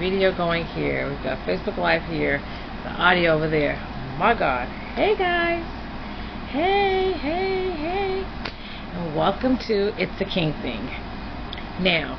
video 0.00 0.34
going 0.34 0.64
here. 0.64 1.06
We've 1.10 1.22
got 1.22 1.46
Facebook 1.46 1.76
Live 1.76 2.00
here. 2.04 2.38
The 2.84 2.88
audio 2.88 3.34
over 3.34 3.50
there. 3.50 3.76
my 4.18 4.34
God. 4.36 4.66
Hey 4.94 5.14
guys. 5.14 5.62
Hey, 6.48 7.12
hey, 7.12 7.70
hey. 7.70 8.24
And 8.94 9.14
welcome 9.14 9.58
to 9.68 9.92
It's 10.02 10.18
the 10.18 10.24
King 10.24 10.54
Thing. 10.62 10.86
Now, 11.84 12.16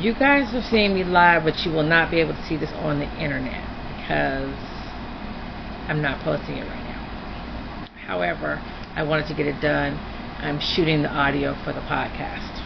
you 0.00 0.14
guys 0.14 0.50
have 0.52 0.64
seen 0.64 0.94
me 0.94 1.04
live, 1.04 1.44
but 1.44 1.58
you 1.66 1.72
will 1.72 1.82
not 1.82 2.10
be 2.10 2.20
able 2.20 2.32
to 2.32 2.42
see 2.46 2.56
this 2.56 2.72
on 2.72 3.00
the 3.00 3.22
internet 3.22 3.68
because 3.98 4.56
I'm 5.86 6.00
not 6.00 6.24
posting 6.24 6.56
it 6.56 6.66
right 6.66 6.84
now. 6.84 7.86
However, 8.06 8.62
I 8.96 9.02
wanted 9.02 9.26
to 9.26 9.34
get 9.34 9.46
it 9.46 9.60
done. 9.60 9.98
I'm 10.38 10.58
shooting 10.58 11.02
the 11.02 11.10
audio 11.10 11.52
for 11.64 11.74
the 11.74 11.80
podcast. 11.80 12.62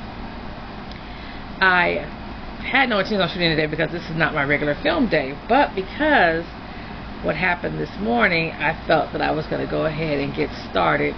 I 1.61 2.18
had 2.65 2.89
no 2.89 2.99
intention 2.99 3.21
of 3.21 3.31
shooting 3.31 3.51
today 3.51 3.67
because 3.67 3.91
this 3.91 4.09
is 4.11 4.17
not 4.17 4.35
my 4.35 4.45
regular 4.45 4.75
film 4.83 5.09
day, 5.09 5.37
but 5.49 5.75
because 5.75 6.45
what 7.23 7.37
happened 7.37 7.81
this 7.81 7.99
morning, 7.99 8.53
I 8.53 8.79
felt 8.87 9.13
that 9.13 9.21
I 9.21 9.33
was 9.33 9.47
going 9.47 9.65
to 9.65 9.71
go 9.71 9.87
ahead 9.87 10.19
and 10.19 10.35
get 10.35 10.51
started 10.71 11.15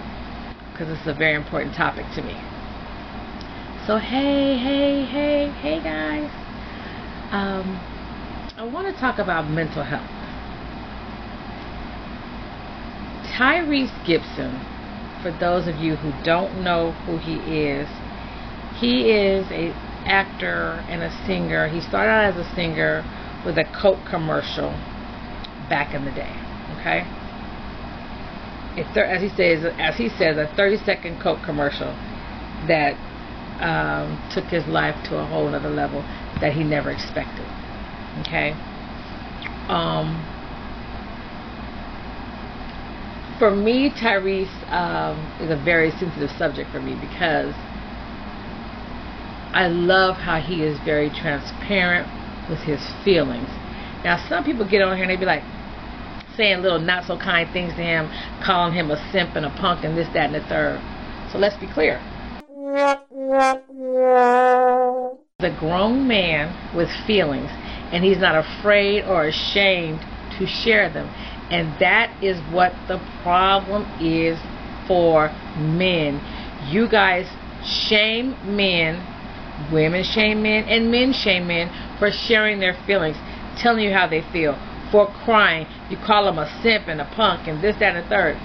because 0.71 0.87
this 0.87 0.99
is 1.01 1.07
a 1.07 1.13
very 1.13 1.35
important 1.35 1.75
topic 1.75 2.05
to 2.15 2.21
me. 2.21 2.41
So, 3.85 3.97
hey, 3.97 4.57
hey, 4.57 5.05
hey, 5.05 5.51
hey, 5.51 5.81
guys. 5.81 6.29
Um, 7.31 7.81
I 8.57 8.63
want 8.63 8.93
to 8.93 8.99
talk 8.99 9.19
about 9.19 9.49
mental 9.49 9.83
health. 9.83 10.07
Tyrese 13.37 13.91
Gibson, 14.05 14.61
for 15.21 15.31
those 15.31 15.67
of 15.67 15.77
you 15.77 15.95
who 15.95 16.13
don't 16.23 16.63
know 16.63 16.91
who 17.05 17.17
he 17.17 17.35
is, 17.35 17.89
he 18.79 19.11
is 19.11 19.49
a 19.51 19.75
actor 20.05 20.83
and 20.87 21.01
a 21.03 21.11
singer. 21.25 21.67
He 21.67 21.81
started 21.81 22.11
out 22.11 22.33
as 22.33 22.45
a 22.45 22.55
singer 22.55 23.03
with 23.45 23.57
a 23.57 23.65
Coke 23.79 24.05
commercial 24.09 24.71
back 25.69 25.93
in 25.93 26.05
the 26.05 26.11
day. 26.11 26.35
Okay, 26.79 27.05
as 28.77 29.21
he 29.21 29.29
says, 29.29 29.65
as 29.77 29.97
he 29.97 30.09
says, 30.09 30.37
a 30.37 30.47
30-second 30.57 31.19
Coke 31.19 31.43
commercial 31.43 31.93
that 32.67 32.95
um, 33.59 34.17
took 34.33 34.45
his 34.45 34.65
life 34.67 34.95
to 35.09 35.17
a 35.17 35.25
whole 35.25 35.53
other 35.53 35.69
level 35.69 36.01
that 36.39 36.53
he 36.53 36.63
never 36.63 36.89
expected. 36.89 37.45
Okay. 38.21 38.51
Um, 39.67 40.25
for 43.37 43.51
me, 43.51 43.89
Tyrese 43.89 44.71
um, 44.71 45.17
is 45.39 45.51
a 45.51 45.61
very 45.63 45.91
sensitive 45.91 46.31
subject 46.31 46.71
for 46.71 46.79
me 46.79 46.95
because 46.95 47.53
I 49.53 49.67
love 49.67 50.15
how 50.15 50.39
he 50.39 50.63
is 50.63 50.79
very 50.79 51.09
transparent 51.09 52.07
with 52.49 52.59
his 52.59 52.81
feelings. 53.03 53.49
Now, 54.03 54.17
some 54.27 54.43
people 54.43 54.67
get 54.67 54.81
on 54.81 54.95
here 54.95 55.03
and 55.03 55.11
they 55.11 55.17
be 55.17 55.25
like 55.25 55.43
saying 56.37 56.61
little 56.61 56.79
not 56.79 57.05
so 57.05 57.17
kind 57.17 57.49
things 57.51 57.73
to 57.73 57.81
him, 57.81 58.09
calling 58.41 58.73
him 58.73 58.89
a 58.89 59.11
simp 59.11 59.35
and 59.35 59.45
a 59.45 59.49
punk 59.49 59.83
and 59.83 59.97
this, 59.97 60.07
that, 60.09 60.33
and 60.33 60.35
the 60.35 60.41
third. 60.41 60.81
So 61.31 61.37
let's 61.37 61.57
be 61.57 61.67
clear. 61.67 62.01
The 65.39 65.55
grown 65.59 66.07
man 66.07 66.75
with 66.75 66.89
feelings, 67.05 67.49
and 67.91 68.03
he's 68.03 68.19
not 68.19 68.35
afraid 68.35 69.03
or 69.03 69.25
ashamed 69.25 69.99
to 70.37 70.47
share 70.47 70.89
them. 70.89 71.07
And 71.49 71.77
that 71.79 72.11
is 72.23 72.39
what 72.51 72.73
the 72.87 73.01
problem 73.21 73.85
is 73.99 74.39
for 74.87 75.29
men. 75.57 76.21
You 76.69 76.87
guys 76.87 77.27
shame 77.63 78.35
men 78.55 79.05
Women 79.71 80.03
shame 80.03 80.41
men 80.41 80.65
and 80.65 80.91
men 80.91 81.13
shame 81.13 81.47
men 81.47 81.69
for 81.99 82.11
sharing 82.11 82.59
their 82.59 82.75
feelings, 82.85 83.17
telling 83.57 83.83
you 83.83 83.91
how 83.91 84.07
they 84.07 84.21
feel, 84.31 84.55
for 84.91 85.07
crying. 85.25 85.67
You 85.89 85.97
call 85.97 86.25
them 86.25 86.39
a 86.39 86.47
simp 86.61 86.87
and 86.87 87.01
a 87.01 87.05
punk 87.15 87.47
and 87.47 87.61
this, 87.63 87.75
that, 87.79 87.95
and 87.95 88.07
third. 88.07 88.35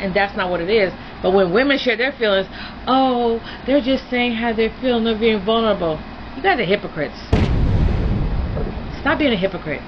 And 0.00 0.14
that's 0.14 0.36
not 0.36 0.50
what 0.50 0.60
it 0.60 0.70
is. 0.70 0.92
But 1.22 1.32
when 1.32 1.52
women 1.52 1.78
share 1.78 1.96
their 1.96 2.12
feelings, 2.12 2.46
oh, 2.86 3.40
they're 3.66 3.80
just 3.80 4.08
saying 4.10 4.32
how 4.32 4.52
they 4.52 4.68
feel 4.80 4.98
and 4.98 5.06
they're 5.06 5.18
being 5.18 5.44
vulnerable. 5.44 5.98
You 6.36 6.42
guys 6.42 6.60
are 6.60 6.64
hypocrites. 6.64 7.16
Stop 9.00 9.18
being 9.18 9.32
a 9.32 9.36
hypocrite. 9.36 9.82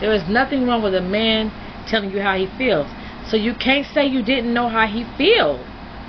There 0.00 0.12
is 0.12 0.28
nothing 0.28 0.66
wrong 0.66 0.82
with 0.82 0.94
a 0.94 1.00
man 1.00 1.50
telling 1.88 2.10
you 2.10 2.20
how 2.20 2.36
he 2.36 2.46
feels. 2.58 2.86
So 3.28 3.36
you 3.36 3.54
can't 3.54 3.86
say 3.86 4.06
you 4.06 4.22
didn't 4.22 4.52
know 4.52 4.68
how 4.68 4.86
he 4.86 5.04
feels 5.16 5.60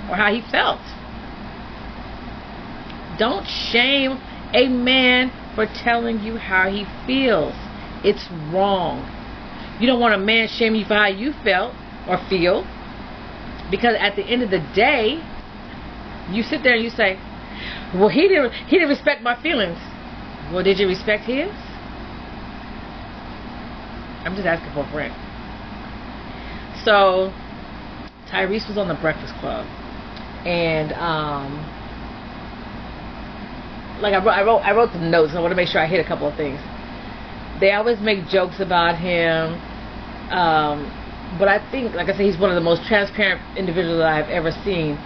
or 0.08 0.14
how 0.14 0.32
he 0.32 0.42
felt. 0.50 0.80
Don't 3.18 3.46
shame 3.46 4.18
a 4.54 4.68
man 4.68 5.32
for 5.54 5.66
telling 5.66 6.20
you 6.20 6.36
how 6.36 6.70
he 6.70 6.86
feels. 7.06 7.54
It's 8.04 8.30
wrong. 8.52 9.06
You 9.80 9.86
don't 9.86 10.00
want 10.00 10.14
a 10.14 10.18
man 10.18 10.48
shame 10.48 10.74
you 10.74 10.84
for 10.84 10.94
how 10.94 11.08
you 11.08 11.32
felt 11.32 11.74
or 12.08 12.18
feel. 12.28 12.66
Because 13.70 13.96
at 13.98 14.16
the 14.16 14.22
end 14.22 14.42
of 14.42 14.50
the 14.50 14.60
day, 14.74 15.22
you 16.30 16.42
sit 16.42 16.62
there 16.62 16.74
and 16.74 16.82
you 16.82 16.90
say, 16.90 17.18
Well 17.94 18.08
he 18.08 18.28
didn't 18.28 18.52
he 18.52 18.76
didn't 18.76 18.88
respect 18.88 19.22
my 19.22 19.40
feelings. 19.42 19.78
Well 20.52 20.62
did 20.62 20.78
you 20.78 20.86
respect 20.88 21.24
his? 21.24 21.50
I'm 24.24 24.34
just 24.34 24.46
asking 24.46 24.72
for 24.72 24.84
a 24.84 24.90
friend. 24.90 25.14
So 26.84 27.32
Tyrese 28.30 28.68
was 28.68 28.78
on 28.78 28.88
the 28.88 28.94
Breakfast 28.94 29.34
Club 29.34 29.66
and 30.44 30.92
um 30.92 31.77
like 34.00 34.14
I 34.14 34.24
wrote, 34.24 34.32
I 34.32 34.42
wrote, 34.42 34.60
I 34.60 34.72
wrote 34.72 34.94
notes. 34.94 35.34
I 35.34 35.40
want 35.40 35.52
to 35.52 35.56
make 35.56 35.68
sure 35.68 35.80
I 35.80 35.86
hit 35.86 36.04
a 36.04 36.08
couple 36.08 36.26
of 36.26 36.36
things. 36.36 36.60
They 37.60 37.72
always 37.72 37.98
make 38.00 38.28
jokes 38.28 38.60
about 38.60 38.98
him, 38.98 39.54
um, 40.30 40.86
but 41.38 41.48
I 41.48 41.58
think, 41.70 41.94
like 41.94 42.08
I 42.08 42.12
said, 42.12 42.20
he's 42.20 42.38
one 42.38 42.50
of 42.50 42.54
the 42.54 42.62
most 42.62 42.84
transparent 42.86 43.40
individuals 43.58 44.02
I've 44.02 44.28
ever 44.28 44.52
seen. 44.64 44.96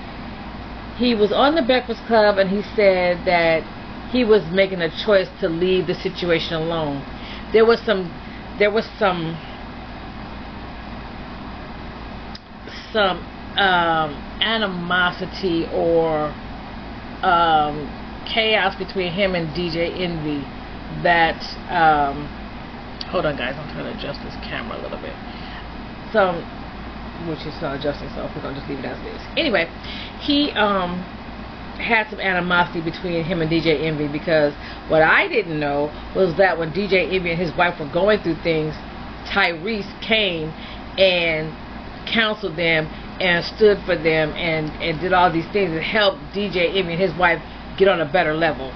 He 0.96 1.14
was 1.14 1.32
on 1.32 1.54
the 1.54 1.62
Breakfast 1.62 2.04
Club, 2.06 2.38
and 2.38 2.50
he 2.50 2.62
said 2.76 3.24
that 3.24 3.62
he 4.10 4.24
was 4.24 4.44
making 4.50 4.82
a 4.82 4.90
choice 5.04 5.28
to 5.40 5.48
leave 5.48 5.86
the 5.86 5.94
situation 5.94 6.54
alone. 6.54 7.02
There 7.52 7.64
was 7.64 7.80
some, 7.80 8.12
there 8.58 8.70
was 8.70 8.86
some, 8.98 9.38
some 12.92 13.24
um, 13.56 14.22
animosity 14.40 15.66
or 15.72 16.34
um, 17.22 17.90
chaos 18.32 18.74
between 18.76 19.12
him 19.12 19.34
and 19.34 19.48
DJ 19.54 19.92
Envy 20.00 20.40
that 21.02 21.40
um, 21.68 22.26
hold 23.08 23.26
on 23.26 23.36
guys 23.36 23.54
I'm 23.56 23.68
trying 23.72 23.92
to 23.92 23.98
adjust 23.98 24.20
this 24.24 24.34
camera 24.48 24.78
a 24.78 24.82
little 24.82 25.00
bit. 25.00 25.14
So 26.12 26.40
which 27.28 27.46
is 27.46 27.54
not 27.62 27.78
adjusting 27.78 28.08
so 28.10 28.28
we're 28.34 28.42
gonna 28.42 28.56
just 28.56 28.68
leave 28.68 28.80
it 28.80 28.84
as 28.84 28.98
is. 29.06 29.22
Anyway 29.36 29.68
he 30.20 30.50
um 30.52 31.00
had 31.78 32.08
some 32.10 32.20
animosity 32.20 32.80
between 32.80 33.24
him 33.24 33.40
and 33.40 33.50
DJ 33.50 33.82
Envy 33.84 34.06
because 34.06 34.54
what 34.88 35.02
I 35.02 35.26
didn't 35.28 35.58
know 35.58 35.90
was 36.14 36.36
that 36.36 36.58
when 36.58 36.72
DJ 36.72 37.12
Envy 37.12 37.30
and 37.30 37.40
his 37.40 37.54
wife 37.56 37.80
were 37.80 37.90
going 37.92 38.20
through 38.22 38.40
things 38.42 38.74
Tyrese 39.28 39.88
came 40.02 40.50
and 40.98 41.52
counseled 42.06 42.56
them 42.56 42.86
and 43.20 43.44
stood 43.44 43.78
for 43.86 43.94
them 43.94 44.30
and, 44.34 44.68
and 44.82 45.00
did 45.00 45.12
all 45.12 45.32
these 45.32 45.46
things 45.52 45.70
and 45.70 45.82
helped 45.82 46.18
DJ 46.34 46.76
Envy 46.76 46.94
and 46.94 47.00
his 47.00 47.14
wife 47.18 47.42
get 47.78 47.88
on 47.88 48.00
a 48.00 48.10
better 48.10 48.34
level. 48.34 48.72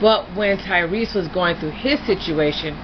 But 0.00 0.36
when 0.36 0.58
Tyrese 0.58 1.14
was 1.14 1.28
going 1.28 1.58
through 1.58 1.70
his 1.70 1.98
situation, 2.06 2.76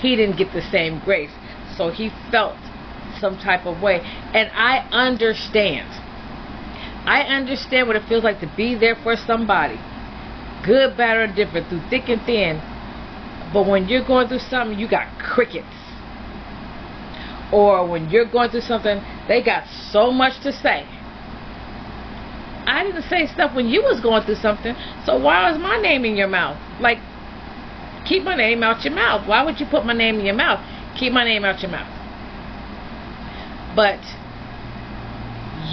he 0.00 0.16
didn't 0.16 0.36
get 0.36 0.52
the 0.52 0.62
same 0.62 1.00
grace. 1.04 1.30
So 1.76 1.90
he 1.90 2.10
felt 2.30 2.58
some 3.18 3.38
type 3.38 3.66
of 3.66 3.80
way. 3.82 4.00
And 4.00 4.50
I 4.54 4.78
understand. 4.90 5.88
I 7.06 7.22
understand 7.22 7.86
what 7.86 7.96
it 7.96 8.06
feels 8.08 8.24
like 8.24 8.40
to 8.40 8.52
be 8.56 8.74
there 8.74 8.96
for 9.02 9.16
somebody. 9.16 9.78
Good, 10.64 10.96
bad, 10.96 11.16
or 11.16 11.34
different, 11.34 11.68
through 11.68 11.88
thick 11.88 12.08
and 12.08 12.20
thin. 12.22 12.60
But 13.52 13.66
when 13.66 13.88
you're 13.88 14.04
going 14.04 14.28
through 14.28 14.40
something, 14.40 14.78
you 14.78 14.88
got 14.88 15.18
crickets. 15.18 15.66
Or 17.52 17.86
when 17.86 18.10
you're 18.10 18.30
going 18.30 18.50
through 18.50 18.60
something, 18.60 19.02
they 19.26 19.42
got 19.42 19.66
so 19.90 20.12
much 20.12 20.40
to 20.42 20.52
say 20.52 20.86
I 22.70 22.84
didn't 22.84 23.02
say 23.02 23.26
stuff 23.26 23.54
when 23.54 23.66
you 23.66 23.82
was 23.82 24.00
going 24.00 24.22
through 24.22 24.36
something. 24.36 24.76
So 25.04 25.18
why 25.18 25.50
is 25.52 25.58
my 25.58 25.78
name 25.78 26.04
in 26.04 26.14
your 26.14 26.28
mouth? 26.28 26.56
Like, 26.80 26.98
keep 28.06 28.22
my 28.22 28.36
name 28.36 28.62
out 28.62 28.84
your 28.84 28.94
mouth. 28.94 29.26
Why 29.26 29.44
would 29.44 29.58
you 29.58 29.66
put 29.66 29.84
my 29.84 29.92
name 29.92 30.20
in 30.20 30.24
your 30.24 30.36
mouth? 30.36 30.60
Keep 30.96 31.12
my 31.12 31.24
name 31.24 31.44
out 31.44 31.62
your 31.62 31.70
mouth. 31.70 31.90
But 33.74 33.98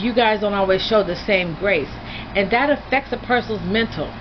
you 0.02 0.14
guys 0.14 0.42
don't 0.42 0.56
always 0.56 0.82
show 0.82 1.04
the 1.04 1.16
same 1.16 1.56
grace. 1.60 1.92
And 2.36 2.50
that 2.52 2.72
affects 2.72 3.12
a 3.12 3.18
person's 3.18 3.62
mental. 3.62 4.12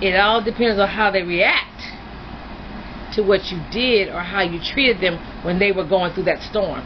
It 0.00 0.16
all 0.16 0.42
depends 0.42 0.80
on 0.80 0.88
how 0.88 1.10
they 1.10 1.22
react 1.22 1.68
to 3.14 3.22
what 3.22 3.52
you 3.52 3.60
did 3.70 4.08
or 4.08 4.20
how 4.20 4.40
you 4.40 4.58
treated 4.58 5.02
them 5.02 5.18
when 5.44 5.58
they 5.58 5.70
were 5.70 5.86
going 5.86 6.14
through 6.14 6.24
that 6.24 6.40
storm. 6.42 6.80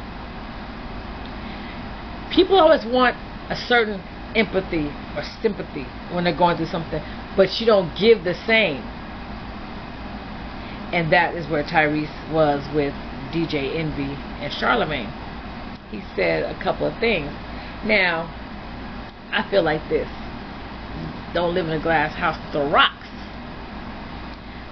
People 2.32 2.58
always 2.58 2.84
want 2.84 3.16
a 3.48 3.56
certain 3.56 4.02
empathy 4.34 4.88
or 5.16 5.22
sympathy 5.40 5.86
when 6.12 6.24
they're 6.24 6.36
going 6.36 6.56
through 6.56 6.66
something, 6.66 7.02
but 7.36 7.60
you 7.60 7.66
don't 7.66 7.94
give 7.96 8.24
the 8.24 8.34
same. 8.34 8.82
and 10.92 11.12
that 11.12 11.34
is 11.34 11.48
where 11.48 11.64
Tyrese 11.64 12.32
was 12.32 12.64
with 12.74 12.94
DJ 13.32 13.76
Envy 13.76 14.14
and 14.40 14.52
Charlemagne. 14.52 15.12
He 15.90 16.02
said 16.14 16.44
a 16.44 16.58
couple 16.62 16.86
of 16.86 16.98
things. 17.00 17.30
Now, 17.84 18.32
I 19.32 19.46
feel 19.50 19.62
like 19.62 19.86
this. 19.88 20.08
Don't 21.34 21.54
live 21.54 21.66
in 21.66 21.72
a 21.72 21.82
glass 21.82 22.14
house 22.14 22.38
with 22.44 22.52
the 22.52 22.70
rocks. 22.70 22.92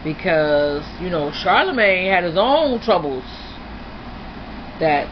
Because, 0.02 0.84
you 1.00 1.10
know, 1.10 1.32
Charlemagne 1.32 2.10
had 2.10 2.24
his 2.24 2.36
own 2.36 2.80
troubles 2.80 3.24
that 4.80 5.08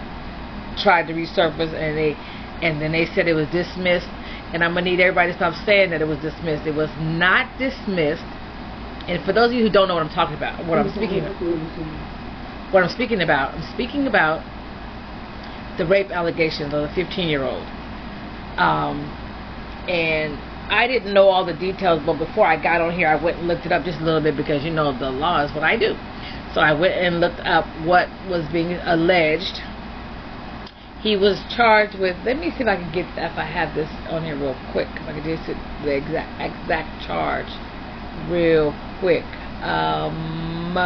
tried 0.79 1.07
to 1.09 1.15
resurface 1.15 1.75
and 1.75 1.97
they 1.97 2.17
and 2.63 2.81
then 2.81 2.93
they 2.93 3.07
said 3.07 3.27
it 3.29 3.35
was 3.35 3.49
dismissed 3.51 4.09
and 4.53 4.63
I'm 4.63 4.75
gonna 4.75 4.83
need 4.83 5.01
everybody 5.01 5.33
to 5.33 5.37
stop 5.37 5.55
saying 5.67 5.91
that 5.91 6.01
it 6.01 6.07
was 6.07 6.19
dismissed. 6.19 6.67
It 6.67 6.75
was 6.75 6.91
not 6.99 7.49
dismissed. 7.59 8.25
And 9.09 9.23
for 9.25 9.33
those 9.33 9.49
of 9.49 9.55
you 9.55 9.65
who 9.65 9.71
don't 9.71 9.89
know 9.89 9.95
what 9.95 10.05
I'm 10.05 10.15
talking 10.15 10.37
about, 10.37 10.65
what 10.67 10.79
I'm 10.79 10.89
speaking 10.91 11.25
what 12.71 12.83
I'm 12.83 12.91
speaking 12.91 13.21
about, 13.21 13.55
I'm 13.55 13.75
speaking 13.75 14.07
about 14.07 14.41
the 15.77 15.87
rape 15.87 16.11
allegations 16.11 16.73
of 16.73 16.83
the 16.83 16.95
15 16.95 17.29
year 17.29 17.43
old. 17.43 17.67
Um, 18.57 19.01
and 19.89 20.39
I 20.71 20.87
didn't 20.87 21.13
know 21.13 21.29
all 21.29 21.45
the 21.45 21.55
details, 21.55 22.03
but 22.05 22.19
before 22.19 22.47
I 22.47 22.63
got 22.63 22.81
on 22.81 22.95
here, 22.95 23.09
I 23.09 23.23
went 23.23 23.39
and 23.39 23.49
looked 23.49 23.67
it 23.67 23.73
up 23.73 23.85
just 23.85 24.01
a 24.01 24.05
little 24.05 24.23
bit 24.23 24.37
because 24.37 24.65
you 24.65 24.71
know 24.71 24.97
the 24.97 25.11
law 25.11 25.45
is 25.45 25.53
what 25.55 25.65
I 25.65 25.77
do. 25.77 25.95
So 26.55 26.61
I 26.61 26.73
went 26.73 26.95
and 26.95 27.21
looked 27.21 27.41
up 27.41 27.67
what 27.85 28.09
was 28.29 28.47
being 28.53 28.75
alleged 28.85 29.61
he 31.03 31.17
was 31.17 31.43
charged 31.51 31.99
with. 31.99 32.17
Let 32.25 32.39
me 32.39 32.51
see 32.51 32.63
if 32.63 32.69
I 32.69 32.77
can 32.77 32.93
get 32.93 33.07
if 33.19 33.37
I 33.37 33.45
have 33.45 33.75
this 33.75 33.91
on 34.09 34.25
here 34.25 34.37
real 34.37 34.57
quick. 34.71 34.87
If 34.87 35.09
I 35.09 35.13
can 35.13 35.25
just 35.25 35.47
the 35.83 35.97
exact 35.97 36.31
exact 36.41 37.03
charge 37.05 37.51
real 38.31 38.73
quick. 39.01 39.27
Um, 39.67 40.79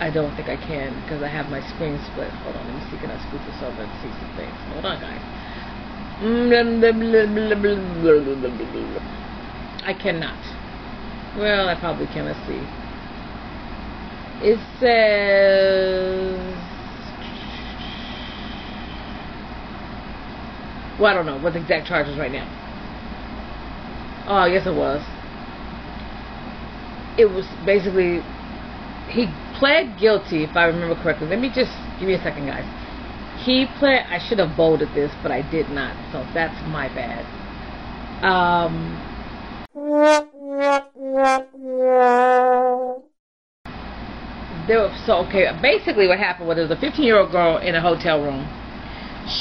I 0.00 0.10
don't 0.12 0.36
think 0.36 0.48
I 0.48 0.56
can 0.56 1.00
because 1.02 1.22
I 1.22 1.28
have 1.28 1.48
my 1.48 1.60
screen 1.74 1.98
split. 2.12 2.30
Hold 2.44 2.56
on, 2.56 2.66
let 2.68 2.76
me 2.76 2.84
see. 2.92 2.98
Can 3.00 3.10
I 3.10 3.18
scoot 3.28 3.40
this 3.48 3.56
over 3.64 3.82
and 3.82 3.92
see 4.04 4.12
some 4.20 4.36
things? 4.36 4.56
Hold 4.76 4.84
on, 4.84 5.00
guys. 5.00 5.24
I 9.84 9.94
cannot. 9.94 10.38
Well, 11.38 11.68
I 11.68 11.74
probably 11.74 12.06
can. 12.06 12.26
Let's 12.26 12.38
see. 12.46 12.60
It 14.44 14.60
says 14.78 16.67
Well, 20.98 21.10
I 21.10 21.14
don't 21.14 21.26
know 21.26 21.38
what 21.38 21.52
the 21.52 21.60
exact 21.60 21.86
charge 21.86 22.08
is 22.08 22.18
right 22.18 22.32
now. 22.32 22.46
Oh, 24.26 24.44
yes, 24.46 24.66
it 24.66 24.74
was. 24.74 25.02
It 27.16 27.26
was 27.26 27.46
basically 27.64 28.22
he 29.08 29.26
pled 29.58 29.98
guilty, 29.98 30.44
if 30.44 30.54
I 30.56 30.66
remember 30.66 30.94
correctly. 31.00 31.28
Let 31.28 31.40
me 31.40 31.50
just 31.52 31.72
give 31.98 32.08
me 32.08 32.14
a 32.14 32.22
second, 32.22 32.46
guys. 32.46 32.66
He 33.44 33.66
pled. 33.78 34.04
I 34.08 34.18
should 34.18 34.38
have 34.38 34.56
bolded 34.56 34.92
this, 34.94 35.12
but 35.22 35.32
I 35.32 35.42
did 35.50 35.70
not, 35.70 35.96
so 36.12 36.26
that's 36.34 36.60
my 36.68 36.88
bad. 36.88 37.24
Um. 38.22 39.04
There 44.66 44.80
was, 44.80 45.06
so 45.06 45.24
okay. 45.26 45.50
Basically, 45.62 46.08
what 46.08 46.18
happened 46.18 46.48
was 46.48 46.56
there 46.56 46.68
was 46.68 46.76
a 46.76 46.80
15 46.80 47.04
year 47.04 47.18
old 47.18 47.30
girl 47.30 47.58
in 47.58 47.74
a 47.74 47.80
hotel 47.80 48.22
room. 48.22 48.46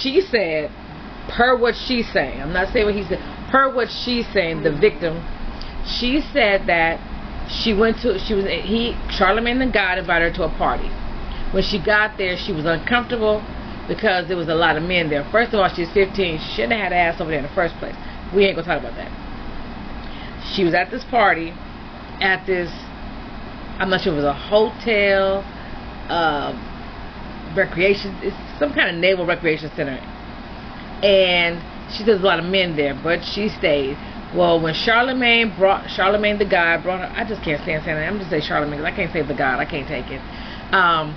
She 0.01 0.21
said 0.21 0.71
per 1.29 1.57
what 1.57 1.75
she's 1.75 2.12
saying, 2.12 2.41
I'm 2.41 2.53
not 2.53 2.71
saying 2.74 2.85
what 2.85 2.95
he 2.95 3.03
said, 3.03 3.19
per 3.50 3.74
what 3.74 3.89
she's 3.89 4.27
saying, 4.33 4.63
the 4.63 4.71
victim, 4.71 5.24
she 5.85 6.21
said 6.21 6.68
that 6.68 7.00
she 7.50 7.74
went 7.74 8.00
to, 8.01 8.19
she 8.19 8.33
was, 8.33 8.45
he, 8.45 8.95
Charlemagne 9.09 9.59
the 9.59 9.68
God 9.68 9.97
invited 9.97 10.31
her 10.31 10.35
to 10.38 10.44
a 10.44 10.57
party. 10.57 10.89
When 11.53 11.63
she 11.63 11.81
got 11.81 12.18
there, 12.18 12.35
she 12.38 12.51
was 12.51 12.65
uncomfortable 12.65 13.41
because 13.88 14.27
there 14.27 14.35
was 14.35 14.50
a 14.50 14.56
lot 14.56 14.75
of 14.75 14.83
men 14.83 15.09
there. 15.09 15.24
First 15.31 15.53
of 15.53 15.62
all, 15.62 15.69
she's 15.69 15.89
15. 15.91 16.39
She 16.39 16.45
shouldn't 16.56 16.74
have 16.74 16.91
had 16.91 16.94
ass 16.94 17.21
over 17.21 17.30
there 17.30 17.39
in 17.39 17.45
the 17.45 17.56
first 17.56 17.75
place. 17.75 17.95
We 18.35 18.45
ain't 18.45 18.57
gonna 18.57 18.68
talk 18.68 18.80
about 18.80 18.95
that. 18.95 19.12
She 20.53 20.65
was 20.65 20.73
at 20.73 20.91
this 20.91 21.06
party, 21.06 21.53
at 22.19 22.45
this, 22.45 22.69
I'm 23.80 23.89
not 23.89 24.01
sure 24.01 24.12
if 24.13 24.19
it 24.19 24.23
was 24.23 24.25
a 24.25 24.33
hotel, 24.33 25.44
uh, 26.09 26.51
recreation, 27.56 28.18
it's 28.21 28.35
some 28.59 28.73
kind 28.73 28.89
of 28.89 28.95
naval 28.95 29.25
recreation 29.25 29.71
center 29.75 30.01
and 31.03 31.63
she 31.91 32.03
says 32.03 32.19
a 32.21 32.23
lot 32.23 32.39
of 32.39 32.45
men 32.45 32.75
there, 32.75 32.94
but 33.01 33.23
she 33.23 33.49
stayed. 33.49 33.97
Well, 34.35 34.59
when 34.59 34.73
Charlemagne 34.73 35.55
brought 35.55 35.89
Charlemagne 35.89 36.38
the 36.38 36.45
God 36.45 36.83
brought 36.83 36.99
her, 36.99 37.15
I 37.15 37.23
just 37.27 37.41
can't 37.44 37.61
stand 37.63 37.83
saying 37.83 37.97
that. 37.97 38.07
I'm 38.07 38.17
just 38.17 38.29
say 38.29 38.41
Charlemagne 38.41 38.79
because 38.79 38.94
I 38.94 38.95
can't 38.95 39.11
say 39.13 39.21
the 39.21 39.33
God. 39.33 39.59
I 39.59 39.65
can't 39.65 39.88
take 39.88 40.11
it. 40.11 40.21
Um, 40.73 41.15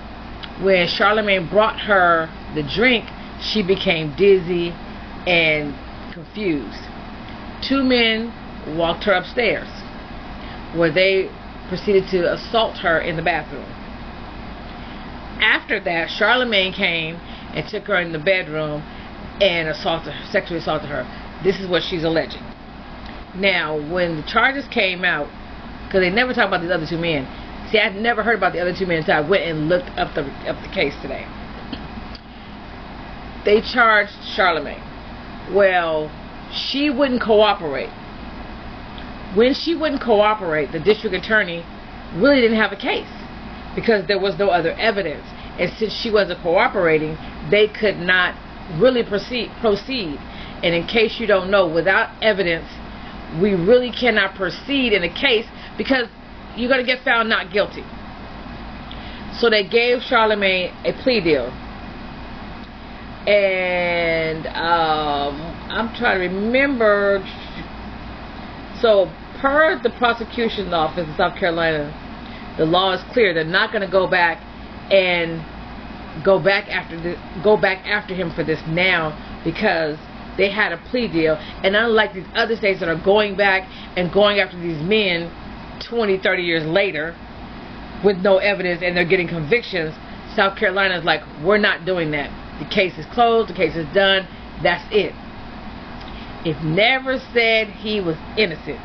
when 0.62 0.86
Charlemagne 0.86 1.48
brought 1.48 1.80
her 1.80 2.30
the 2.54 2.62
drink, 2.62 3.08
she 3.40 3.62
became 3.62 4.14
dizzy 4.16 4.70
and 5.26 5.74
confused. 6.12 6.78
Two 7.62 7.82
men 7.82 8.32
walked 8.76 9.04
her 9.04 9.12
upstairs, 9.12 9.68
where 10.74 10.92
they 10.92 11.30
proceeded 11.68 12.08
to 12.08 12.32
assault 12.32 12.78
her 12.78 13.00
in 13.00 13.16
the 13.16 13.22
bathroom. 13.22 13.68
After 15.42 15.80
that, 15.80 16.10
Charlemagne 16.10 16.72
came 16.72 17.16
and 17.54 17.66
took 17.68 17.86
her 17.86 18.00
in 18.00 18.12
the 18.12 18.18
bedroom 18.18 18.82
and 19.40 19.68
assaulted 19.68 20.14
sexually 20.30 20.60
assaulted 20.60 20.88
her. 20.88 21.04
This 21.42 21.58
is 21.60 21.68
what 21.68 21.82
she's 21.82 22.04
alleging. 22.04 22.42
Now, 23.34 23.76
when 23.90 24.16
the 24.16 24.22
charges 24.22 24.66
came 24.68 25.04
out, 25.04 25.28
because 25.86 26.00
they 26.00 26.10
never 26.10 26.32
talk 26.34 26.48
about 26.48 26.62
these 26.62 26.70
other 26.70 26.86
two 26.86 26.98
men. 26.98 27.26
See, 27.70 27.78
I'd 27.78 27.96
never 27.96 28.22
heard 28.22 28.36
about 28.36 28.52
the 28.52 28.60
other 28.60 28.74
two 28.74 28.86
men 28.86 28.98
until 28.98 29.16
I 29.16 29.20
went 29.20 29.44
and 29.44 29.68
looked 29.68 29.90
up 29.96 30.14
the 30.14 30.22
up 30.48 30.60
the 30.62 30.72
case 30.72 30.94
today. 31.02 31.26
They 33.44 33.60
charged 33.60 34.12
Charlemagne. 34.34 34.82
Well, 35.52 36.10
she 36.52 36.90
wouldn't 36.90 37.22
cooperate. 37.22 37.90
When 39.34 39.54
she 39.54 39.74
wouldn't 39.74 40.02
cooperate, 40.02 40.72
the 40.72 40.80
district 40.80 41.14
attorney 41.14 41.64
really 42.14 42.40
didn't 42.40 42.58
have 42.58 42.72
a 42.72 42.76
case 42.76 43.08
because 43.74 44.06
there 44.06 44.18
was 44.18 44.38
no 44.38 44.50
other 44.50 44.72
evidence. 44.72 45.26
And 45.58 45.72
since 45.78 45.92
she 45.92 46.10
wasn't 46.10 46.40
cooperating, 46.42 47.16
they 47.50 47.68
could 47.68 47.96
not 47.98 48.34
really 48.78 49.02
proceed 49.02 49.50
proceed. 49.60 50.18
And 50.62 50.74
in 50.74 50.86
case 50.86 51.18
you 51.18 51.26
don't 51.26 51.50
know, 51.50 51.66
without 51.66 52.22
evidence, 52.22 52.68
we 53.40 53.54
really 53.54 53.90
cannot 53.90 54.34
proceed 54.34 54.92
in 54.92 55.04
a 55.04 55.08
case 55.12 55.46
because 55.78 56.06
you're 56.56 56.68
going 56.68 56.84
to 56.84 56.86
get 56.86 57.02
found 57.04 57.28
not 57.28 57.52
guilty. 57.52 57.84
So 59.38 59.48
they 59.48 59.66
gave 59.66 60.02
Charlemagne 60.02 60.74
a 60.84 60.92
plea 61.02 61.20
deal. 61.22 61.46
And 63.26 64.46
um, 64.46 65.40
I'm 65.70 65.94
trying 65.94 66.18
to 66.18 66.34
remember. 66.34 67.24
So, 68.80 69.12
per 69.40 69.80
the 69.82 69.90
prosecution 69.90 70.72
office 70.72 71.06
in 71.06 71.16
South 71.16 71.38
Carolina, 71.38 71.92
the 72.58 72.64
law 72.64 72.92
is 72.92 73.00
clear. 73.12 73.32
They're 73.34 73.44
not 73.44 73.72
going 73.72 73.82
to 73.82 73.90
go 73.90 74.06
back 74.08 74.38
and 74.90 75.44
go 76.24 76.38
back 76.38 76.68
after 76.68 77.00
the, 77.00 77.40
go 77.42 77.56
back 77.56 77.86
after 77.86 78.14
him 78.14 78.32
for 78.34 78.44
this 78.44 78.60
now 78.68 79.16
because 79.44 79.98
they 80.36 80.50
had 80.50 80.72
a 80.72 80.78
plea 80.90 81.08
deal. 81.08 81.34
And 81.34 81.76
unlike 81.76 82.14
these 82.14 82.26
other 82.34 82.56
states 82.56 82.80
that 82.80 82.88
are 82.88 83.02
going 83.02 83.36
back 83.36 83.68
and 83.96 84.12
going 84.12 84.38
after 84.38 84.58
these 84.58 84.80
men 84.82 85.30
20 85.88 86.18
30 86.18 86.42
years 86.42 86.66
later 86.66 87.16
with 88.04 88.18
no 88.18 88.36
evidence 88.36 88.82
and 88.82 88.96
they're 88.96 89.08
getting 89.08 89.28
convictions 89.28 89.94
South 90.34 90.56
Carolina 90.56 90.98
is 90.98 91.04
like 91.04 91.22
we're 91.42 91.58
not 91.58 91.84
doing 91.84 92.12
that. 92.12 92.30
The 92.60 92.68
case 92.72 92.96
is 92.98 93.06
closed. 93.12 93.50
The 93.50 93.54
case 93.54 93.74
is 93.76 93.86
done. 93.94 94.28
That's 94.62 94.84
it. 94.90 95.14
It 96.46 96.62
never 96.64 97.18
said 97.32 97.68
he 97.68 98.00
was 98.00 98.16
innocent. 98.36 98.80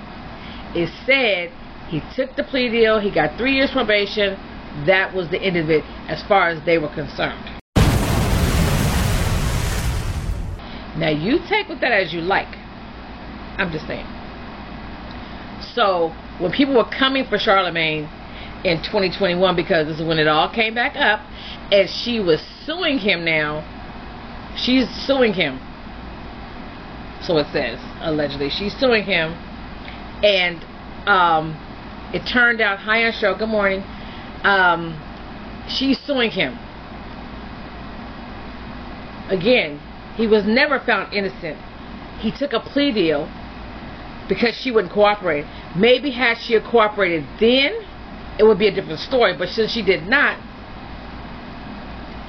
It 0.75 0.89
said 1.05 1.51
he 1.87 2.01
took 2.15 2.35
the 2.35 2.43
plea 2.43 2.69
deal. 2.69 2.99
He 2.99 3.13
got 3.13 3.37
three 3.37 3.55
years 3.55 3.71
probation 3.71 4.37
that 4.85 5.13
was 5.13 5.29
the 5.29 5.41
end 5.41 5.55
of 5.55 5.69
it 5.69 5.83
as 6.09 6.21
far 6.23 6.49
as 6.49 6.63
they 6.65 6.77
were 6.77 6.93
concerned. 6.93 7.55
Now 10.97 11.09
you 11.09 11.39
take 11.47 11.67
with 11.67 11.81
that 11.81 11.91
as 11.91 12.13
you 12.13 12.21
like. 12.21 12.57
I'm 13.57 13.71
just 13.71 13.87
saying. 13.87 14.05
So 15.73 16.13
when 16.39 16.51
people 16.51 16.75
were 16.75 16.89
coming 16.89 17.25
for 17.25 17.37
Charlemagne 17.37 18.09
in 18.63 18.77
2021 18.83 19.55
because 19.55 19.87
this 19.87 19.99
is 19.99 20.05
when 20.05 20.19
it 20.19 20.27
all 20.27 20.49
came 20.49 20.73
back 20.73 20.95
up, 20.95 21.21
and 21.71 21.89
she 21.89 22.19
was 22.19 22.41
suing 22.65 22.99
him 22.99 23.23
now. 23.23 23.63
She's 24.57 24.89
suing 25.05 25.33
him. 25.33 25.59
So 27.21 27.37
it 27.37 27.47
says 27.51 27.79
allegedly 28.01 28.49
she's 28.49 28.75
suing 28.77 29.03
him, 29.03 29.33
and 30.23 30.63
um, 31.07 31.55
it 32.13 32.25
turned 32.27 32.61
out. 32.61 32.79
Hi, 32.79 33.09
show. 33.11 33.35
Good 33.37 33.49
morning 33.49 33.83
um, 34.45 34.93
she's 35.67 35.99
suing 35.99 36.29
him. 36.29 36.53
Again, 39.29 39.81
he 40.15 40.27
was 40.27 40.45
never 40.45 40.79
found 40.79 41.13
innocent. 41.13 41.57
He 42.19 42.31
took 42.31 42.53
a 42.53 42.59
plea 42.59 42.93
deal 42.93 43.27
because 44.29 44.55
she 44.55 44.71
wouldn't 44.71 44.93
cooperate. 44.93 45.45
Maybe 45.75 46.11
had 46.11 46.37
she 46.37 46.59
cooperated 46.59 47.25
then, 47.39 47.73
it 48.37 48.43
would 48.43 48.59
be 48.59 48.67
a 48.67 48.71
different 48.71 48.99
story. 48.99 49.35
But 49.35 49.49
since 49.49 49.71
she 49.71 49.83
did 49.83 50.03
not, 50.07 50.39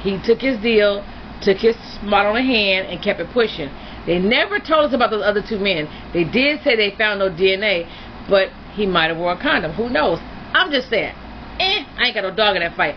he 0.00 0.18
took 0.24 0.40
his 0.40 0.58
deal, 0.62 1.04
took 1.42 1.58
his 1.58 1.76
spot 1.94 2.26
on 2.26 2.34
the 2.34 2.42
hand, 2.42 2.88
and 2.88 3.02
kept 3.02 3.20
it 3.20 3.30
pushing. 3.30 3.68
They 4.06 4.18
never 4.18 4.58
told 4.58 4.86
us 4.86 4.94
about 4.94 5.10
those 5.10 5.22
other 5.22 5.42
two 5.46 5.58
men. 5.58 5.86
They 6.14 6.24
did 6.24 6.62
say 6.62 6.76
they 6.76 6.96
found 6.96 7.18
no 7.18 7.28
DNA, 7.28 7.90
but 8.28 8.48
he 8.72 8.86
might 8.86 9.08
have 9.08 9.18
worn 9.18 9.36
a 9.36 9.40
condom. 9.40 9.72
Who 9.72 9.90
knows? 9.90 10.18
I'm 10.54 10.70
just 10.70 10.88
saying. 10.88 11.14
Eh, 11.58 11.84
I 11.96 12.06
ain't 12.06 12.14
got 12.14 12.22
no 12.22 12.34
dog 12.34 12.56
in 12.56 12.62
that 12.62 12.76
fight. 12.76 12.96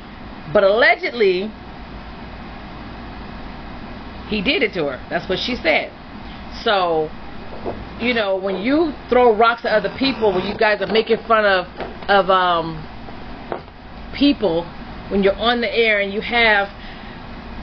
But 0.53 0.63
allegedly, 0.63 1.51
he 4.29 4.41
did 4.41 4.63
it 4.63 4.73
to 4.73 4.85
her. 4.85 5.05
That's 5.09 5.27
what 5.27 5.39
she 5.39 5.55
said. 5.55 5.91
So, 6.63 7.09
you 7.99 8.13
know, 8.13 8.37
when 8.37 8.57
you 8.57 8.93
throw 9.09 9.35
rocks 9.35 9.65
at 9.65 9.71
other 9.71 9.95
people, 9.97 10.33
when 10.33 10.45
you 10.45 10.55
guys 10.55 10.81
are 10.81 10.91
making 10.91 11.17
fun 11.27 11.45
of 11.45 11.67
of 12.09 12.29
um 12.29 12.85
people, 14.13 14.65
when 15.09 15.23
you're 15.23 15.35
on 15.35 15.61
the 15.61 15.73
air 15.73 15.99
and 15.99 16.13
you 16.13 16.21
have, 16.21 16.69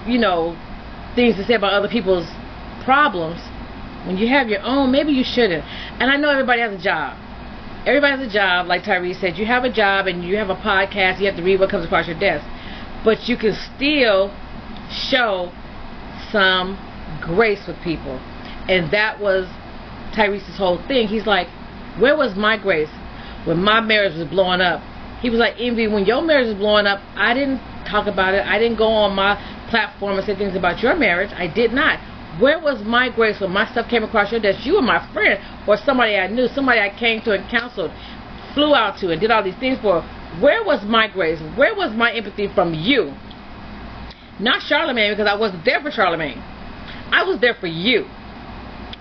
you 0.06 0.18
know, 0.18 0.56
things 1.14 1.36
to 1.36 1.44
say 1.44 1.54
about 1.54 1.72
other 1.72 1.88
people's 1.88 2.28
problems, 2.84 3.40
when 4.06 4.16
you 4.16 4.28
have 4.28 4.48
your 4.48 4.62
own, 4.62 4.92
maybe 4.92 5.12
you 5.12 5.24
shouldn't. 5.24 5.64
And 6.00 6.10
I 6.10 6.16
know 6.16 6.30
everybody 6.30 6.60
has 6.60 6.72
a 6.72 6.82
job. 6.82 7.18
Everybody 7.86 8.18
has 8.18 8.28
a 8.28 8.32
job, 8.32 8.66
like 8.66 8.82
Tyrese 8.82 9.20
said. 9.20 9.38
You 9.38 9.46
have 9.46 9.62
a 9.62 9.72
job 9.72 10.08
and 10.08 10.24
you 10.24 10.36
have 10.36 10.50
a 10.50 10.56
podcast. 10.56 11.20
You 11.20 11.26
have 11.26 11.36
to 11.36 11.42
read 11.44 11.60
what 11.60 11.70
comes 11.70 11.84
across 11.86 12.08
your 12.08 12.18
desk, 12.18 12.44
but 13.04 13.28
you 13.28 13.36
can 13.36 13.54
still 13.76 14.34
show 14.90 15.52
some 16.32 16.76
grace 17.22 17.64
with 17.68 17.76
people. 17.84 18.18
And 18.68 18.90
that 18.92 19.20
was 19.20 19.46
Tyrese's 20.16 20.58
whole 20.58 20.84
thing. 20.88 21.06
He's 21.06 21.26
like, 21.26 21.46
where 22.00 22.16
was 22.16 22.34
my 22.34 22.58
grace 22.58 22.90
when 23.44 23.62
my 23.62 23.80
marriage 23.80 24.18
was 24.18 24.26
blowing 24.26 24.60
up? 24.60 24.82
He 25.20 25.30
was 25.30 25.38
like, 25.38 25.54
Envy, 25.56 25.86
when 25.86 26.06
your 26.06 26.22
marriage 26.22 26.48
was 26.48 26.56
blowing 26.56 26.86
up, 26.86 27.00
I 27.14 27.34
didn't 27.34 27.58
talk 27.86 28.08
about 28.08 28.34
it. 28.34 28.44
I 28.44 28.58
didn't 28.58 28.78
go 28.78 28.88
on 28.88 29.14
my 29.14 29.36
platform 29.70 30.18
and 30.18 30.26
say 30.26 30.34
things 30.34 30.56
about 30.56 30.82
your 30.82 30.96
marriage. 30.96 31.30
I 31.32 31.46
did 31.46 31.72
not. 31.72 32.00
Where 32.40 32.60
was 32.60 32.82
my 32.84 33.08
grace 33.08 33.40
when 33.40 33.50
my 33.50 33.70
stuff 33.70 33.88
came 33.88 34.04
across 34.04 34.30
your 34.30 34.40
desk? 34.40 34.66
You 34.66 34.74
were 34.74 34.82
my 34.82 35.00
friend 35.12 35.40
or 35.66 35.76
somebody 35.76 36.16
I 36.16 36.26
knew, 36.26 36.48
somebody 36.48 36.80
I 36.80 36.90
came 36.90 37.22
to 37.22 37.32
and 37.32 37.48
counseled, 37.50 37.90
flew 38.54 38.74
out 38.74 38.98
to 38.98 39.10
and 39.10 39.20
did 39.20 39.30
all 39.30 39.42
these 39.42 39.56
things 39.56 39.78
for. 39.80 40.02
Where 40.40 40.62
was 40.64 40.84
my 40.84 41.08
grace? 41.08 41.40
Where 41.56 41.74
was 41.74 41.96
my 41.96 42.12
empathy 42.12 42.48
from 42.54 42.74
you? 42.74 43.14
Not 44.38 44.60
Charlemagne 44.62 45.12
because 45.12 45.28
I 45.28 45.34
wasn't 45.34 45.64
there 45.64 45.80
for 45.80 45.90
Charlemagne. 45.90 46.38
I 47.10 47.22
was 47.24 47.40
there 47.40 47.54
for 47.54 47.68
you. 47.68 48.04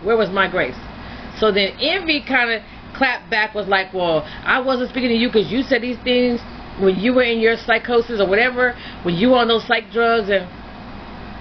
Where 0.02 0.16
was 0.16 0.30
my 0.30 0.50
grace? 0.50 0.78
So 1.40 1.52
then 1.52 1.76
Envy 1.80 2.24
kind 2.26 2.52
of 2.52 2.62
clapped 2.96 3.30
back, 3.30 3.54
was 3.54 3.68
like, 3.68 3.94
well, 3.94 4.24
I 4.24 4.60
wasn't 4.60 4.90
speaking 4.92 5.10
to 5.10 5.16
you 5.16 5.28
because 5.28 5.52
you 5.52 5.64
said 5.64 5.82
these 5.82 6.00
things 6.04 6.40
when 6.80 6.96
you 6.96 7.14
were 7.14 7.24
in 7.24 7.40
your 7.40 7.58
psychosis 7.58 8.22
or 8.22 8.28
whatever, 8.28 8.76
when 9.04 9.16
you 9.16 9.32
were 9.32 9.38
on 9.38 9.48
those 9.48 9.66
psych 9.68 9.92
drugs. 9.92 10.30
And 10.30 10.48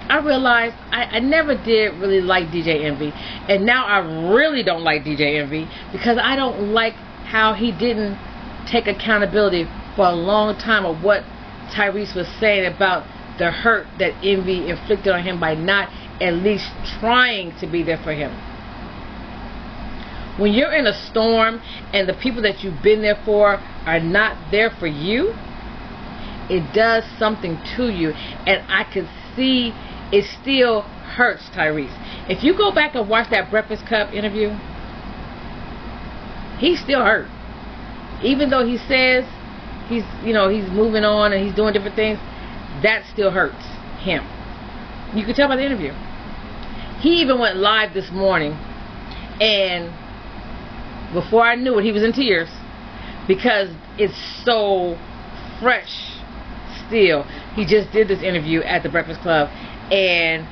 I 0.07 0.19
realized 0.19 0.75
I, 0.91 1.17
I 1.17 1.19
never 1.19 1.55
did 1.55 1.95
really 1.95 2.21
like 2.21 2.47
DJ 2.47 2.85
Envy. 2.85 3.11
And 3.13 3.65
now 3.65 3.85
I 3.85 4.31
really 4.33 4.63
don't 4.63 4.83
like 4.83 5.03
DJ 5.03 5.41
Envy 5.41 5.67
because 5.91 6.17
I 6.21 6.35
don't 6.35 6.73
like 6.73 6.93
how 6.93 7.53
he 7.53 7.71
didn't 7.71 8.17
take 8.67 8.87
accountability 8.87 9.65
for 9.95 10.05
a 10.05 10.15
long 10.15 10.57
time 10.57 10.85
of 10.85 11.03
what 11.03 11.23
Tyrese 11.73 12.15
was 12.15 12.27
saying 12.39 12.71
about 12.71 13.05
the 13.37 13.51
hurt 13.51 13.87
that 13.99 14.13
envy 14.23 14.69
inflicted 14.69 15.11
on 15.11 15.23
him 15.23 15.39
by 15.39 15.55
not 15.55 15.89
at 16.21 16.33
least 16.35 16.69
trying 16.99 17.57
to 17.59 17.67
be 17.67 17.83
there 17.83 17.97
for 17.97 18.13
him. 18.13 18.31
When 20.39 20.53
you're 20.53 20.73
in 20.73 20.85
a 20.85 20.93
storm 20.93 21.61
and 21.93 22.07
the 22.07 22.13
people 22.13 22.41
that 22.43 22.63
you've 22.63 22.81
been 22.83 23.01
there 23.01 23.19
for 23.25 23.55
are 23.85 23.99
not 23.99 24.51
there 24.51 24.69
for 24.69 24.87
you, 24.87 25.33
it 26.49 26.73
does 26.73 27.03
something 27.17 27.59
to 27.75 27.89
you. 27.89 28.11
And 28.11 28.63
I 28.69 28.83
can 28.83 29.09
see 29.35 29.73
it 30.11 30.25
still 30.41 30.81
hurts 30.81 31.43
Tyrese. 31.55 31.93
If 32.29 32.43
you 32.43 32.55
go 32.57 32.73
back 32.73 32.95
and 32.95 33.09
watch 33.09 33.29
that 33.31 33.49
Breakfast 33.49 33.85
Club 33.85 34.13
interview, 34.13 34.49
he's 36.57 36.79
still 36.79 37.03
hurt. 37.03 37.29
Even 38.23 38.49
though 38.49 38.65
he 38.65 38.77
says 38.77 39.25
he's, 39.87 40.03
you 40.23 40.33
know, 40.33 40.49
he's 40.49 40.69
moving 40.69 41.03
on 41.03 41.33
and 41.33 41.45
he's 41.45 41.55
doing 41.55 41.73
different 41.73 41.95
things, 41.95 42.17
that 42.83 43.03
still 43.11 43.31
hurts 43.31 43.65
him. 43.99 44.23
You 45.15 45.25
can 45.25 45.33
tell 45.35 45.47
by 45.47 45.55
the 45.55 45.65
interview. 45.65 45.93
He 46.99 47.21
even 47.21 47.39
went 47.39 47.57
live 47.57 47.93
this 47.93 48.09
morning, 48.11 48.53
and 49.41 49.93
before 51.13 51.43
I 51.43 51.55
knew 51.55 51.77
it, 51.79 51.83
he 51.83 51.91
was 51.91 52.03
in 52.03 52.13
tears 52.13 52.49
because 53.27 53.69
it's 53.97 54.17
so 54.43 54.97
fresh 55.61 56.15
still. 56.87 57.23
He 57.55 57.65
just 57.65 57.91
did 57.91 58.07
this 58.07 58.21
interview 58.21 58.61
at 58.61 58.83
the 58.83 58.89
Breakfast 58.89 59.21
Club, 59.21 59.49
and 59.91 60.47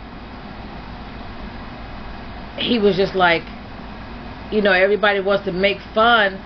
he 2.58 2.80
was 2.80 2.96
just 2.96 3.16
like, 3.16 3.44
you 4.52 4.62
know, 4.62 4.72
everybody 4.72 5.20
wants 5.20 5.46
to 5.46 5.52
make 5.52 5.80
fun 5.94 6.40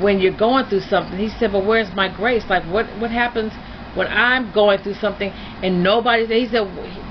when 0.00 0.20
you're 0.20 0.36
going 0.36 0.66
through 0.66 0.80
something. 0.80 1.18
He 1.18 1.28
said, 1.28 1.52
but 1.52 1.64
where's 1.64 1.92
my 1.94 2.08
grace? 2.08 2.44
Like, 2.48 2.64
what 2.64 2.86
what 2.98 3.10
happens 3.10 3.52
when 3.94 4.06
I'm 4.06 4.52
going 4.52 4.78
through 4.82 4.94
something 4.94 5.32
and 5.32 5.82
nobody 5.82 6.26
he 6.26 6.48
said 6.48 6.60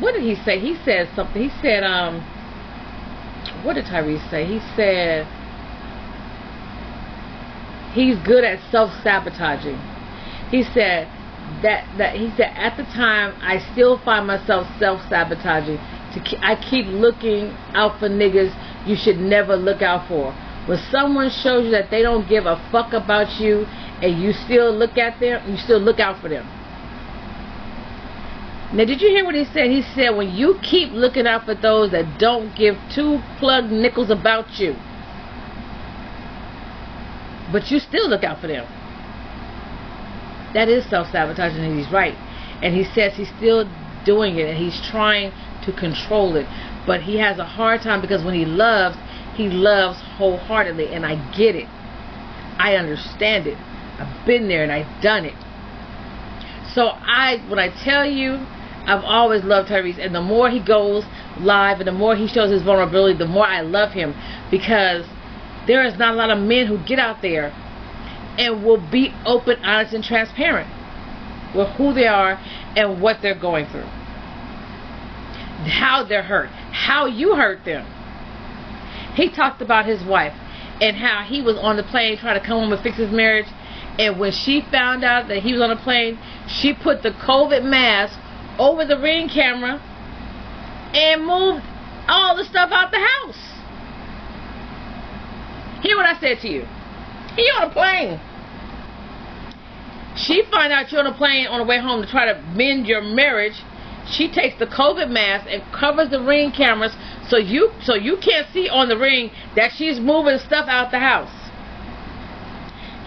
what 0.02 0.14
did 0.14 0.24
he 0.24 0.36
say 0.36 0.60
he 0.60 0.78
said 0.84 1.10
something 1.16 1.42
he 1.42 1.50
said 1.62 1.84
um 1.84 2.22
what 3.64 3.74
did 3.74 3.86
Tyrese 3.86 4.30
say 4.30 4.46
he 4.46 4.60
said 4.76 5.28
he's 7.94 8.18
good 8.20 8.44
at 8.44 8.60
self-sabotaging 8.72 9.78
he 10.52 10.64
said 10.64 11.10
that 11.62 11.86
that 11.98 12.16
he 12.16 12.32
said 12.38 12.52
at 12.56 12.78
the 12.78 12.84
time 12.84 13.36
I 13.42 13.60
still 13.72 13.98
find 14.00 14.28
myself 14.28 14.68
self-sabotaging 14.80 15.78
to 16.14 16.20
ke- 16.20 16.42
I 16.42 16.56
keep 16.56 16.86
looking 16.88 17.56
out 17.74 18.00
for 18.00 18.10
niggas 18.10 18.54
you 18.88 18.96
should 18.96 19.18
never 19.18 19.56
look 19.56 19.82
out 19.82 20.08
for 20.08 20.34
when 20.66 20.78
someone 20.92 21.30
shows 21.30 21.66
you 21.66 21.72
that 21.72 21.90
they 21.90 22.02
don't 22.02 22.28
give 22.28 22.46
a 22.46 22.58
fuck 22.72 22.94
about 22.94 23.40
you 23.40 23.66
and 24.02 24.22
you 24.22 24.34
still 24.34 24.72
look 24.72 24.98
at 24.98 25.20
them 25.20 25.42
you 25.50 25.58
still 25.58 25.80
look 25.80 26.00
out 26.00 26.22
for 26.22 26.30
them 26.30 26.48
now, 28.72 28.86
did 28.86 29.02
you 29.02 29.10
hear 29.10 29.26
what 29.26 29.34
he 29.34 29.46
said? 29.46 29.72
He 29.72 29.82
said, 29.82 30.12
when 30.12 30.30
you 30.30 30.60
keep 30.62 30.92
looking 30.92 31.26
out 31.26 31.46
for 31.46 31.56
those 31.56 31.90
that 31.90 32.20
don't 32.20 32.56
give 32.56 32.78
two 32.94 33.20
plug 33.40 33.72
nickels 33.72 34.12
about 34.12 34.60
you, 34.60 34.76
but 37.52 37.72
you 37.72 37.80
still 37.80 38.08
look 38.08 38.24
out 38.24 38.40
for 38.40 38.46
them. 38.46 38.68
That 40.54 40.70
is 40.70 40.90
self-sabotaging, 40.90 41.64
and 41.64 41.78
he's 41.78 41.92
right. 41.92 42.16
And 42.62 42.76
he 42.76 42.84
says 42.84 43.16
he's 43.16 43.30
still 43.38 43.70
doing 44.06 44.38
it, 44.38 44.48
and 44.50 44.58
he's 44.58 44.80
trying 44.90 45.32
to 45.66 45.74
control 45.74 46.36
it. 46.36 46.48
But 46.86 47.02
he 47.02 47.18
has 47.18 47.38
a 47.38 47.46
hard 47.46 47.82
time 47.82 48.02
because 48.02 48.24
when 48.24 48.34
he 48.34 48.46
loves, 48.46 48.98
he 49.36 49.50
loves 49.50 50.00
wholeheartedly, 50.18 50.88
and 50.94 51.06
I 51.06 51.16
get 51.36 51.56
it. 51.56 51.68
I 52.58 52.76
understand 52.76 53.48
it. 53.48 53.58
I've 54.00 54.26
been 54.26 54.48
there, 54.48 54.64
and 54.64 54.72
I've 54.72 55.02
done 55.02 55.26
it. 55.26 55.36
So 56.74 56.88
I, 56.88 57.44
when 57.50 57.60
I 57.60 57.70
tell 57.84 58.06
you 58.06 58.46
I've 58.86 59.04
always 59.04 59.44
loved 59.44 59.70
Tyrese, 59.70 60.04
and 60.04 60.16
the 60.16 60.22
more 60.22 60.50
he 60.50 60.60
goes 60.60 61.04
live 61.40 61.80
and 61.80 61.88
the 61.88 61.92
more 61.92 62.16
he 62.16 62.28
shows 62.28 62.50
his 62.50 62.64
vulnerability, 62.64 63.18
the 63.18 63.28
more 63.28 63.46
I 63.46 63.62
love 63.62 63.92
him 63.92 64.16
because 64.50 65.06
there 65.68 65.86
is 65.86 65.98
not 65.98 66.16
a 66.16 66.18
lot 66.18 66.32
of 66.32 66.40
men 66.40 66.66
who 66.66 66.80
get 66.86 66.98
out 66.98 67.22
there 67.22 67.54
and 68.40 68.64
will 68.64 68.82
be 68.90 69.14
open, 69.26 69.58
honest, 69.64 69.94
and 69.94 70.04
transparent 70.04 70.68
with 71.54 71.68
who 71.76 71.94
they 71.94 72.08
are 72.08 72.40
and 72.76 73.02
what 73.02 73.22
they're 73.22 73.40
going 73.40 73.66
through, 73.68 73.88
how 75.68 76.06
they're 76.08 76.24
hurt, 76.24 76.50
how 76.72 77.06
you 77.06 77.36
hurt 77.36 77.66
them. 77.66 77.86
He 79.16 79.30
talked 79.30 79.62
about 79.62 79.86
his 79.86 80.02
wife 80.04 80.34
and 80.82 80.96
how 80.96 81.24
he 81.28 81.42
was 81.42 81.58
on 81.58 81.76
the 81.76 81.84
plane 81.84 82.18
trying 82.18 82.40
to 82.40 82.46
come 82.46 82.62
home 82.62 82.72
and 82.72 82.82
fix 82.82 82.98
his 82.98 83.12
marriage. 83.12 83.48
And 84.00 84.18
when 84.18 84.32
she 84.32 84.62
found 84.72 85.04
out 85.04 85.28
that 85.28 85.44
he 85.44 85.52
was 85.52 85.62
on 85.62 85.70
the 85.70 85.76
plane, 85.76 86.18
she 86.48 86.74
put 86.74 87.04
the 87.04 87.12
COVID 87.12 87.64
mask 87.64 88.18
over 88.58 88.86
the 88.86 88.98
ring 88.98 89.28
camera 89.28 89.82
and 90.94 91.26
moved 91.26 91.66
all 92.08 92.38
the 92.38 92.46
stuff 92.46 92.72
out 92.72 92.92
the 92.92 93.00
house. 93.00 93.50
Hear 95.84 95.98
what 95.98 96.06
I 96.06 96.18
said 96.20 96.40
to 96.42 96.50
you. 96.50 96.66
He 97.36 97.44
on 97.44 97.70
a 97.70 97.74
plane. 97.74 98.20
She 100.20 100.44
find 100.52 100.74
out 100.74 100.92
you're 100.92 101.00
on 101.00 101.08
a 101.08 101.18
plane 101.18 101.48
on 101.48 101.60
the 101.60 101.66
way 101.66 101.80
home 101.80 102.02
to 102.02 102.08
try 102.08 102.26
to 102.26 102.42
mend 102.54 102.88
your 102.88 103.02
marriage. 103.02 103.56
She 104.06 104.30
takes 104.30 104.60
the 104.60 104.66
COVID 104.66 105.10
mask 105.10 105.48
and 105.50 105.64
covers 105.72 106.10
the 106.10 106.22
ring 106.22 106.52
cameras 106.52 106.94
so 107.30 107.38
you 107.38 107.72
so 107.84 107.96
you 107.96 108.18
can't 108.18 108.48
see 108.52 108.68
on 108.68 108.90
the 108.90 108.98
ring 108.98 109.32
that 109.56 109.72
she's 109.72 110.00
moving 110.00 110.38
stuff 110.40 110.68
out 110.68 110.92
the 110.92 111.00
house. 111.00 111.32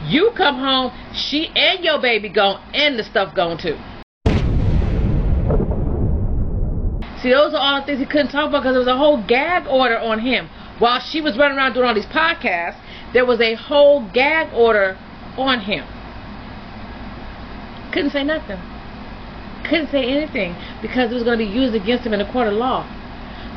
You 0.08 0.32
come 0.36 0.58
home, 0.58 0.90
she 1.14 1.48
and 1.54 1.84
your 1.84 2.00
baby 2.00 2.28
gone, 2.28 2.62
and 2.74 2.98
the 2.98 3.04
stuff 3.04 3.34
gone 3.34 3.58
too. 3.58 3.76
See, 7.20 7.30
those 7.30 7.52
are 7.54 7.60
all 7.60 7.80
the 7.80 7.86
things 7.86 8.00
he 8.00 8.06
couldn't 8.06 8.32
talk 8.32 8.48
about 8.48 8.62
because 8.62 8.74
there 8.74 8.80
was 8.80 8.88
a 8.88 8.96
whole 8.96 9.22
gag 9.26 9.66
order 9.68 9.98
on 9.98 10.18
him. 10.18 10.48
While 10.78 10.98
she 10.98 11.20
was 11.20 11.36
running 11.36 11.58
around 11.58 11.74
doing 11.74 11.86
all 11.86 11.94
these 11.94 12.06
podcasts, 12.06 12.80
there 13.12 13.26
was 13.26 13.40
a 13.40 13.54
whole 13.54 14.10
gag 14.12 14.52
order 14.54 14.98
on 15.36 15.60
him. 15.60 15.84
Couldn't 17.92 18.10
say 18.10 18.24
nothing. 18.24 18.58
Couldn't 19.64 19.90
say 19.90 20.04
anything 20.04 20.56
because 20.80 21.10
it 21.10 21.14
was 21.14 21.22
going 21.22 21.38
to 21.38 21.44
be 21.44 21.50
used 21.50 21.74
against 21.74 22.04
him 22.04 22.12
in 22.12 22.20
a 22.20 22.32
court 22.32 22.48
of 22.48 22.54
law. 22.54 22.88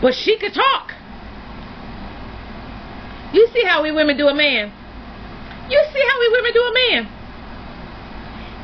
But 0.01 0.13
she 0.13 0.37
could 0.37 0.53
talk. 0.53 0.93
You 3.33 3.47
see 3.53 3.63
how 3.65 3.81
we 3.81 3.91
women 3.91 4.17
do 4.17 4.27
a 4.27 4.35
man. 4.35 4.71
You 5.69 5.83
see 5.91 6.03
how 6.07 6.19
we 6.19 6.29
women 6.29 6.53
do 6.53 6.61
a 6.61 6.73
man. 6.73 7.05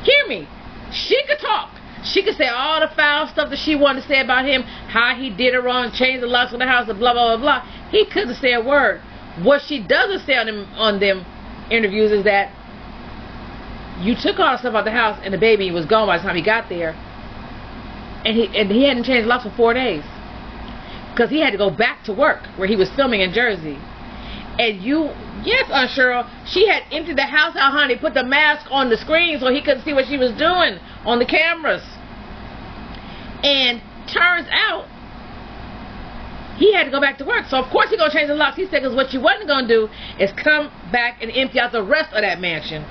Hear 0.04 0.28
me. 0.28 0.48
She 0.92 1.22
could 1.26 1.38
talk. 1.40 1.70
She 2.04 2.22
could 2.22 2.36
say 2.36 2.48
all 2.48 2.80
the 2.80 2.88
foul 2.94 3.28
stuff 3.28 3.50
that 3.50 3.58
she 3.58 3.76
wanted 3.76 4.02
to 4.02 4.08
say 4.08 4.20
about 4.20 4.44
him, 4.44 4.62
how 4.62 5.14
he 5.14 5.30
did 5.30 5.54
it 5.54 5.60
wrong, 5.60 5.92
changed 5.92 6.22
the 6.22 6.26
locks 6.26 6.52
of 6.52 6.58
the 6.58 6.66
house, 6.66 6.88
and 6.88 6.98
blah 6.98 7.12
blah 7.12 7.36
blah 7.36 7.60
blah. 7.60 7.90
He 7.90 8.04
couldn't 8.06 8.34
say 8.34 8.52
a 8.52 8.60
word. 8.60 9.00
What 9.42 9.62
she 9.62 9.80
doesn't 9.80 10.26
say 10.26 10.36
on 10.36 10.46
them 10.46 10.66
on 10.74 11.00
them 11.00 11.24
interviews 11.70 12.10
is 12.10 12.24
that 12.24 12.52
you 14.02 14.14
took 14.14 14.38
all 14.38 14.52
the 14.52 14.58
stuff 14.58 14.74
out 14.74 14.84
the 14.84 14.90
house 14.90 15.20
and 15.24 15.32
the 15.32 15.38
baby 15.38 15.70
was 15.70 15.86
gone 15.86 16.06
by 16.06 16.18
the 16.18 16.24
time 16.24 16.36
he 16.36 16.42
got 16.42 16.68
there, 16.68 16.90
and 18.24 18.36
he 18.36 18.46
and 18.58 18.70
he 18.70 18.84
hadn't 18.84 19.04
changed 19.04 19.26
locks 19.26 19.44
for 19.44 19.50
four 19.56 19.74
days 19.74 20.04
because 21.12 21.30
he 21.30 21.40
had 21.40 21.50
to 21.50 21.58
go 21.58 21.70
back 21.70 22.02
to 22.04 22.12
work 22.12 22.44
where 22.56 22.66
he 22.66 22.76
was 22.76 22.90
filming 22.90 23.20
in 23.20 23.32
Jersey. 23.32 23.78
And 24.58 24.82
you, 24.82 25.04
yes, 25.44 25.70
Aunt 25.70 25.90
Cheryl, 25.90 26.28
she 26.46 26.68
had 26.68 26.82
emptied 26.90 27.16
the 27.16 27.24
house 27.24 27.56
out, 27.56 27.72
honey, 27.72 27.96
put 27.96 28.14
the 28.14 28.24
mask 28.24 28.66
on 28.70 28.90
the 28.90 28.96
screen 28.96 29.38
so 29.40 29.52
he 29.52 29.62
couldn't 29.62 29.82
see 29.82 29.92
what 29.92 30.06
she 30.06 30.18
was 30.18 30.32
doing 30.32 30.78
on 31.04 31.18
the 31.18 31.24
cameras. 31.24 31.82
And 33.42 33.80
turns 34.08 34.46
out, 34.52 34.88
he 36.58 36.72
had 36.72 36.84
to 36.84 36.90
go 36.90 37.00
back 37.00 37.18
to 37.18 37.24
work. 37.24 37.46
So, 37.48 37.56
of 37.56 37.70
course, 37.70 37.90
he 37.90 37.96
going 37.96 38.10
to 38.10 38.16
change 38.16 38.28
the 38.28 38.34
locks. 38.34 38.56
He 38.56 38.64
said, 38.64 38.82
because 38.82 38.94
what 38.94 39.12
you 39.12 39.20
wasn't 39.20 39.48
going 39.48 39.66
to 39.66 39.74
do 39.74 39.88
is 40.18 40.30
come 40.32 40.70
back 40.92 41.22
and 41.22 41.30
empty 41.34 41.58
out 41.58 41.72
the 41.72 41.82
rest 41.82 42.12
of 42.12 42.20
that 42.20 42.40
mansion. 42.40 42.84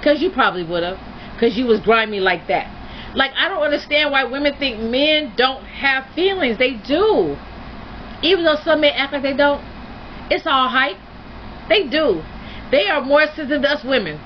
Because 0.00 0.22
you 0.22 0.30
probably 0.30 0.64
would 0.64 0.82
have. 0.82 0.98
Because 1.34 1.56
you 1.56 1.66
was 1.66 1.80
grimy 1.80 2.20
like 2.20 2.48
that. 2.48 2.66
Like, 3.14 3.32
I 3.36 3.48
don't 3.48 3.62
understand 3.62 4.12
why 4.12 4.24
women 4.24 4.54
think 4.58 4.80
men 4.80 5.34
don't 5.36 5.64
have 5.64 6.06
feelings. 6.14 6.58
They 6.58 6.74
do. 6.74 7.36
Even 8.22 8.44
though 8.44 8.56
some 8.64 8.80
men 8.80 8.92
act 8.96 9.12
like 9.12 9.22
they 9.22 9.36
don't. 9.36 9.62
It's 10.30 10.46
all 10.46 10.68
hype. 10.68 10.96
They 11.68 11.88
do. 11.88 12.22
They 12.70 12.88
are 12.88 13.02
more 13.02 13.26
sensitive 13.26 13.62
than 13.62 13.64
us 13.66 13.84
women. 13.84 14.18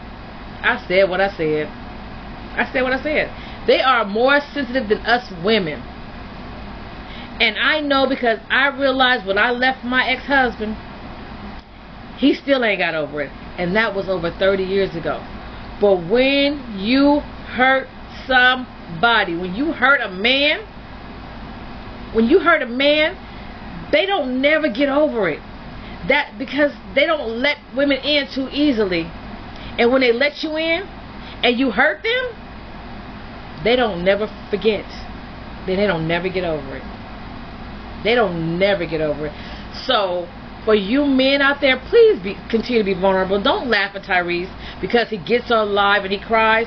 I 0.63 0.85
said 0.87 1.09
what 1.09 1.21
I 1.21 1.35
said. 1.37 1.67
I 1.67 2.69
said 2.73 2.83
what 2.83 2.93
I 2.93 3.03
said. 3.03 3.67
They 3.67 3.81
are 3.81 4.05
more 4.05 4.41
sensitive 4.53 4.89
than 4.89 4.99
us 5.01 5.33
women. 5.43 5.81
And 7.41 7.59
I 7.59 7.81
know 7.81 8.07
because 8.09 8.39
I 8.49 8.69
realized 8.69 9.27
when 9.27 9.39
I 9.39 9.51
left 9.51 9.83
my 9.83 10.07
ex-husband, 10.07 10.77
he 12.19 12.35
still 12.35 12.65
ain't 12.65 12.79
got 12.79 12.95
over 12.95 13.23
it. 13.23 13.31
And 13.59 13.75
that 13.77 13.95
was 13.95 14.09
over 14.09 14.31
30 14.31 14.63
years 14.63 14.95
ago. 14.95 15.25
But 15.81 15.97
when 16.09 16.79
you 16.79 17.21
hurt 17.21 17.89
somebody, 18.27 19.37
when 19.37 19.55
you 19.55 19.73
hurt 19.73 20.01
a 20.01 20.11
man, 20.11 20.61
when 22.15 22.27
you 22.27 22.41
hurt 22.41 22.63
a 22.63 22.67
man, 22.67 23.17
they 23.91 24.07
don't 24.07 24.41
never 24.41 24.69
get 24.69 24.89
over 24.89 25.29
it. 25.29 25.41
That 26.09 26.39
because 26.39 26.73
they 26.95 27.07
don't 27.07 27.41
let 27.41 27.59
women 27.75 27.99
in 27.99 28.29
too 28.29 28.49
easily. 28.51 29.11
And 29.79 29.91
when 29.91 30.01
they 30.01 30.13
let 30.13 30.43
you 30.43 30.57
in 30.57 30.87
and 31.43 31.59
you 31.59 31.71
hurt 31.71 32.03
them, 32.03 33.65
they 33.65 33.77
don't 33.77 34.05
never 34.05 34.29
forget. 34.51 34.85
Then 35.67 35.77
they 35.77 35.87
don't 35.87 36.07
never 36.07 36.29
get 36.29 36.45
over 36.45 36.77
it. 36.77 36.85
They 38.05 38.15
don't 38.15 38.59
never 38.59 38.85
get 38.85 39.01
over 39.01 39.27
it. 39.27 39.33
So 39.87 40.29
for 40.65 40.75
you 40.75 41.05
men 41.05 41.43
out 41.43 41.61
there, 41.61 41.79
please 41.79 42.21
be, 42.21 42.37
continue 42.51 42.83
to 42.83 42.85
be 42.85 42.95
vulnerable. 42.95 43.43
Don't 43.43 43.69
laugh 43.69 43.95
at 43.95 44.03
Tyrese 44.03 44.53
because 44.81 45.11
he 45.11 45.19
gets 45.19 45.51
on 45.51 45.75
live 45.75 46.05
and 46.05 46.13
he 46.13 46.19
cries 46.19 46.67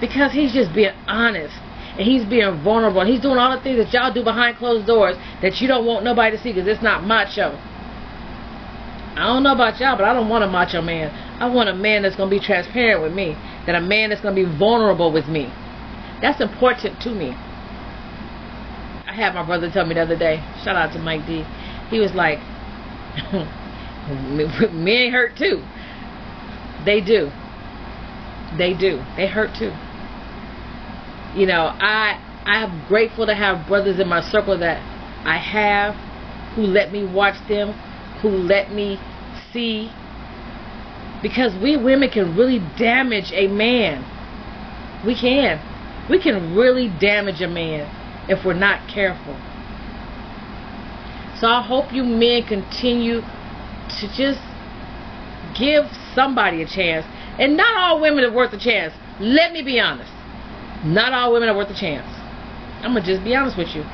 because 0.00 0.32
he's 0.32 0.52
just 0.52 0.74
being 0.74 0.94
honest 1.06 1.54
and 1.98 2.06
he's 2.06 2.24
being 2.24 2.62
vulnerable 2.62 3.00
and 3.00 3.10
he's 3.10 3.20
doing 3.20 3.38
all 3.38 3.54
the 3.54 3.62
things 3.62 3.78
that 3.78 3.92
y'all 3.92 4.12
do 4.12 4.22
behind 4.22 4.56
closed 4.56 4.86
doors 4.86 5.16
that 5.42 5.60
you 5.60 5.68
don't 5.68 5.84
want 5.84 6.04
nobody 6.04 6.36
to 6.36 6.42
see 6.42 6.52
because 6.52 6.66
it's 6.66 6.82
not 6.82 7.04
macho. 7.04 7.58
I 9.18 9.26
don't 9.26 9.42
know 9.42 9.52
about 9.52 9.80
y'all, 9.80 9.96
but 9.96 10.04
I 10.04 10.14
don't 10.14 10.28
want 10.28 10.44
a 10.44 10.46
macho 10.46 10.80
man. 10.80 11.10
I 11.40 11.48
want 11.50 11.68
a 11.68 11.74
man 11.74 12.02
that's 12.02 12.14
going 12.14 12.30
to 12.30 12.36
be 12.36 12.44
transparent 12.44 13.02
with 13.02 13.12
me, 13.12 13.34
that 13.66 13.74
a 13.74 13.80
man 13.80 14.10
that's 14.10 14.20
going 14.20 14.34
to 14.34 14.44
be 14.44 14.58
vulnerable 14.58 15.12
with 15.12 15.26
me. 15.26 15.52
That's 16.22 16.40
important 16.40 17.00
to 17.00 17.10
me. 17.10 17.30
I 19.06 19.14
had 19.14 19.34
my 19.34 19.44
brother 19.44 19.70
tell 19.70 19.86
me 19.86 19.94
the 19.94 20.02
other 20.02 20.16
day, 20.16 20.44
shout 20.62 20.76
out 20.76 20.92
to 20.92 21.00
Mike 21.00 21.26
D. 21.26 21.44
He 21.90 21.98
was 21.98 22.14
like, 22.14 22.38
men 24.72 25.12
hurt 25.12 25.36
too. 25.36 25.62
They 26.84 27.00
do. 27.00 27.30
They 28.56 28.74
do. 28.74 29.02
They 29.16 29.26
hurt 29.26 29.54
too 29.54 29.72
you 31.34 31.46
know, 31.46 31.72
I 31.78 32.18
I 32.44 32.64
am 32.64 32.84
grateful 32.88 33.26
to 33.26 33.34
have 33.34 33.66
brothers 33.66 33.98
in 34.00 34.08
my 34.08 34.22
circle 34.22 34.58
that 34.58 34.82
I 35.24 35.38
have 35.38 35.94
who 36.54 36.62
let 36.62 36.90
me 36.90 37.04
watch 37.04 37.36
them, 37.48 37.72
who 38.22 38.28
let 38.28 38.72
me 38.72 38.98
see 39.52 39.92
because 41.22 41.54
we 41.56 41.76
women 41.76 42.10
can 42.10 42.36
really 42.36 42.60
damage 42.78 43.32
a 43.32 43.46
man. 43.48 44.04
We 45.04 45.14
can. 45.14 45.60
We 46.08 46.18
can 46.18 46.56
really 46.56 46.88
damage 46.88 47.42
a 47.42 47.48
man 47.48 47.88
if 48.28 48.44
we're 48.44 48.54
not 48.54 48.88
careful. 48.88 49.36
So 51.40 51.46
I 51.46 51.62
hope 51.62 51.92
you 51.92 52.04
men 52.04 52.44
continue 52.44 53.20
to 53.20 54.08
just 54.14 54.40
give 55.56 55.86
somebody 56.14 56.62
a 56.62 56.66
chance. 56.66 57.06
And 57.38 57.56
not 57.56 57.76
all 57.76 58.00
women 58.00 58.24
are 58.24 58.32
worth 58.32 58.52
a 58.52 58.58
chance. 58.58 58.92
Let 59.20 59.52
me 59.52 59.62
be 59.62 59.78
honest. 59.78 60.12
Not 60.84 61.12
all 61.12 61.32
women 61.32 61.48
are 61.48 61.56
worth 61.56 61.70
a 61.70 61.78
chance. 61.78 62.06
I'm 62.82 62.94
gonna 62.94 63.04
just 63.04 63.24
be 63.24 63.34
honest 63.34 63.56
with 63.56 63.74
you. 63.74 63.84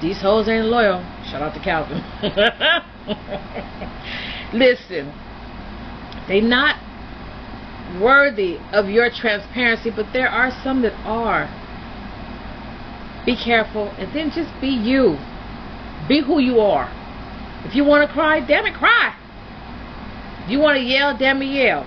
These 0.00 0.20
hoes 0.20 0.48
ain't 0.48 0.66
loyal. 0.66 1.04
Shout 1.30 1.42
out 1.42 1.54
to 1.54 1.60
Calvin. 1.60 2.02
Listen, 4.52 5.12
they 6.26 6.40
not 6.40 6.76
worthy 8.00 8.58
of 8.72 8.88
your 8.88 9.10
transparency, 9.10 9.90
but 9.90 10.06
there 10.12 10.28
are 10.28 10.50
some 10.62 10.82
that 10.82 10.94
are. 11.04 11.48
Be 13.24 13.36
careful, 13.36 13.92
and 13.98 14.12
then 14.12 14.32
just 14.32 14.50
be 14.60 14.68
you. 14.68 15.18
Be 16.08 16.20
who 16.20 16.38
you 16.38 16.60
are. 16.60 16.90
If 17.64 17.74
you 17.74 17.84
want 17.84 18.06
to 18.06 18.12
cry, 18.12 18.40
damn 18.40 18.66
it, 18.66 18.74
cry. 18.74 19.16
If 20.44 20.50
you 20.50 20.58
want 20.58 20.76
to 20.76 20.82
yell, 20.82 21.16
damn 21.16 21.40
it, 21.42 21.46
yell. 21.46 21.86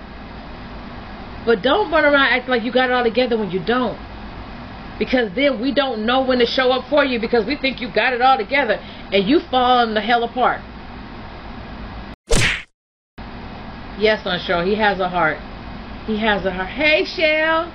But 1.46 1.62
don't 1.62 1.92
run 1.92 2.06
around 2.06 2.16
acting 2.16 2.50
like 2.50 2.64
you 2.64 2.72
got 2.72 2.90
it 2.90 2.94
all 2.94 3.04
together 3.04 3.38
when 3.38 3.52
you 3.52 3.64
don't 3.64 4.00
because 4.98 5.34
then 5.36 5.62
we 5.62 5.74
don't 5.74 6.06
know 6.06 6.22
when 6.22 6.40
to 6.40 6.46
show 6.46 6.72
up 6.72 6.90
for 6.90 7.04
you 7.04 7.20
because 7.20 7.46
we 7.46 7.56
think 7.56 7.82
you 7.82 7.92
got 7.92 8.14
it 8.14 8.22
all 8.22 8.38
together 8.38 8.80
and 9.12 9.28
you 9.28 9.40
fall 9.40 9.84
in 9.84 9.94
the 9.94 10.02
hell 10.02 10.24
apart. 10.24 10.62
Yes, 13.98 14.24
show. 14.46 14.64
He 14.64 14.76
has 14.76 15.00
a 15.00 15.08
heart. 15.08 15.38
He 16.06 16.18
has 16.20 16.46
a 16.46 16.52
heart. 16.52 16.70
Hey, 16.70 17.06
Shell. 17.06 17.72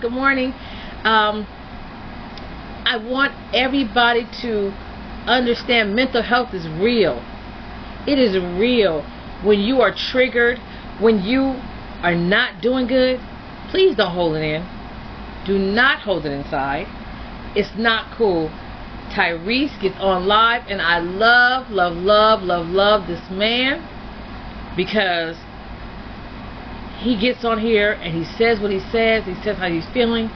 Good 0.00 0.12
morning. 0.12 0.52
Um, 1.02 1.46
I 2.84 2.98
want 3.02 3.32
everybody 3.52 4.26
to 4.42 4.72
understand 5.26 5.94
mental 5.94 6.22
health 6.22 6.54
is 6.54 6.66
real. 6.68 7.22
It 8.06 8.18
is 8.18 8.36
real. 8.58 9.02
When 9.44 9.60
you 9.60 9.80
are 9.80 9.94
triggered, 9.94 10.58
when 11.00 11.22
you 11.22 11.60
are 12.02 12.14
not 12.14 12.60
doing 12.62 12.86
good, 12.86 13.20
please 13.70 13.96
don't 13.96 14.12
hold 14.12 14.36
it 14.36 14.42
in 14.42 14.76
do 15.46 15.58
not 15.58 16.00
hold 16.00 16.26
it 16.26 16.32
inside. 16.32 16.86
It's 17.56 17.74
not 17.76 18.16
cool. 18.16 18.50
Tyrese 19.14 19.80
gets 19.80 19.96
on 19.98 20.26
live, 20.26 20.64
and 20.68 20.82
I 20.82 20.98
love, 20.98 21.70
love, 21.70 21.96
love, 21.96 22.42
love, 22.42 22.66
love 22.66 23.06
this 23.06 23.22
man 23.30 23.86
because 24.76 25.36
he 26.98 27.18
gets 27.18 27.44
on 27.44 27.60
here 27.60 27.92
and 27.92 28.12
he 28.12 28.24
says 28.24 28.60
what 28.60 28.72
he 28.72 28.80
says. 28.90 29.24
He 29.24 29.34
says 29.42 29.56
how 29.56 29.68
he's 29.68 29.86
feeling, 29.94 30.28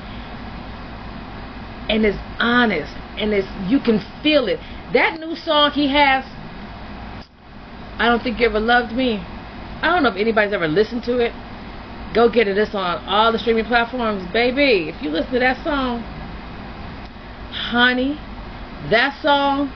and 1.90 2.06
it's 2.06 2.18
honest, 2.38 2.94
and 3.18 3.34
it's 3.34 3.48
you 3.68 3.80
can 3.80 4.00
feel 4.22 4.46
it. 4.46 4.60
That 4.92 5.20
new 5.20 5.36
song 5.36 5.70
he 5.70 5.88
has, 5.88 6.24
I 7.98 8.06
don't 8.08 8.22
think 8.22 8.40
you 8.40 8.46
ever 8.46 8.58
loved 8.58 8.92
me. 8.92 9.18
I 9.82 9.86
don't 9.86 10.02
know 10.02 10.10
if 10.10 10.16
anybody's 10.16 10.52
ever 10.52 10.66
listened 10.66 11.04
to 11.04 11.18
it. 11.18 11.32
Go 12.14 12.28
get 12.28 12.48
it. 12.48 12.58
It's 12.58 12.74
on 12.74 13.04
all 13.06 13.30
the 13.30 13.38
streaming 13.38 13.66
platforms. 13.66 14.30
Baby, 14.32 14.88
if 14.88 15.00
you 15.00 15.10
listen 15.10 15.32
to 15.34 15.38
that 15.38 15.62
song, 15.62 16.02
honey, 17.52 18.14
that 18.90 19.20
song, 19.22 19.70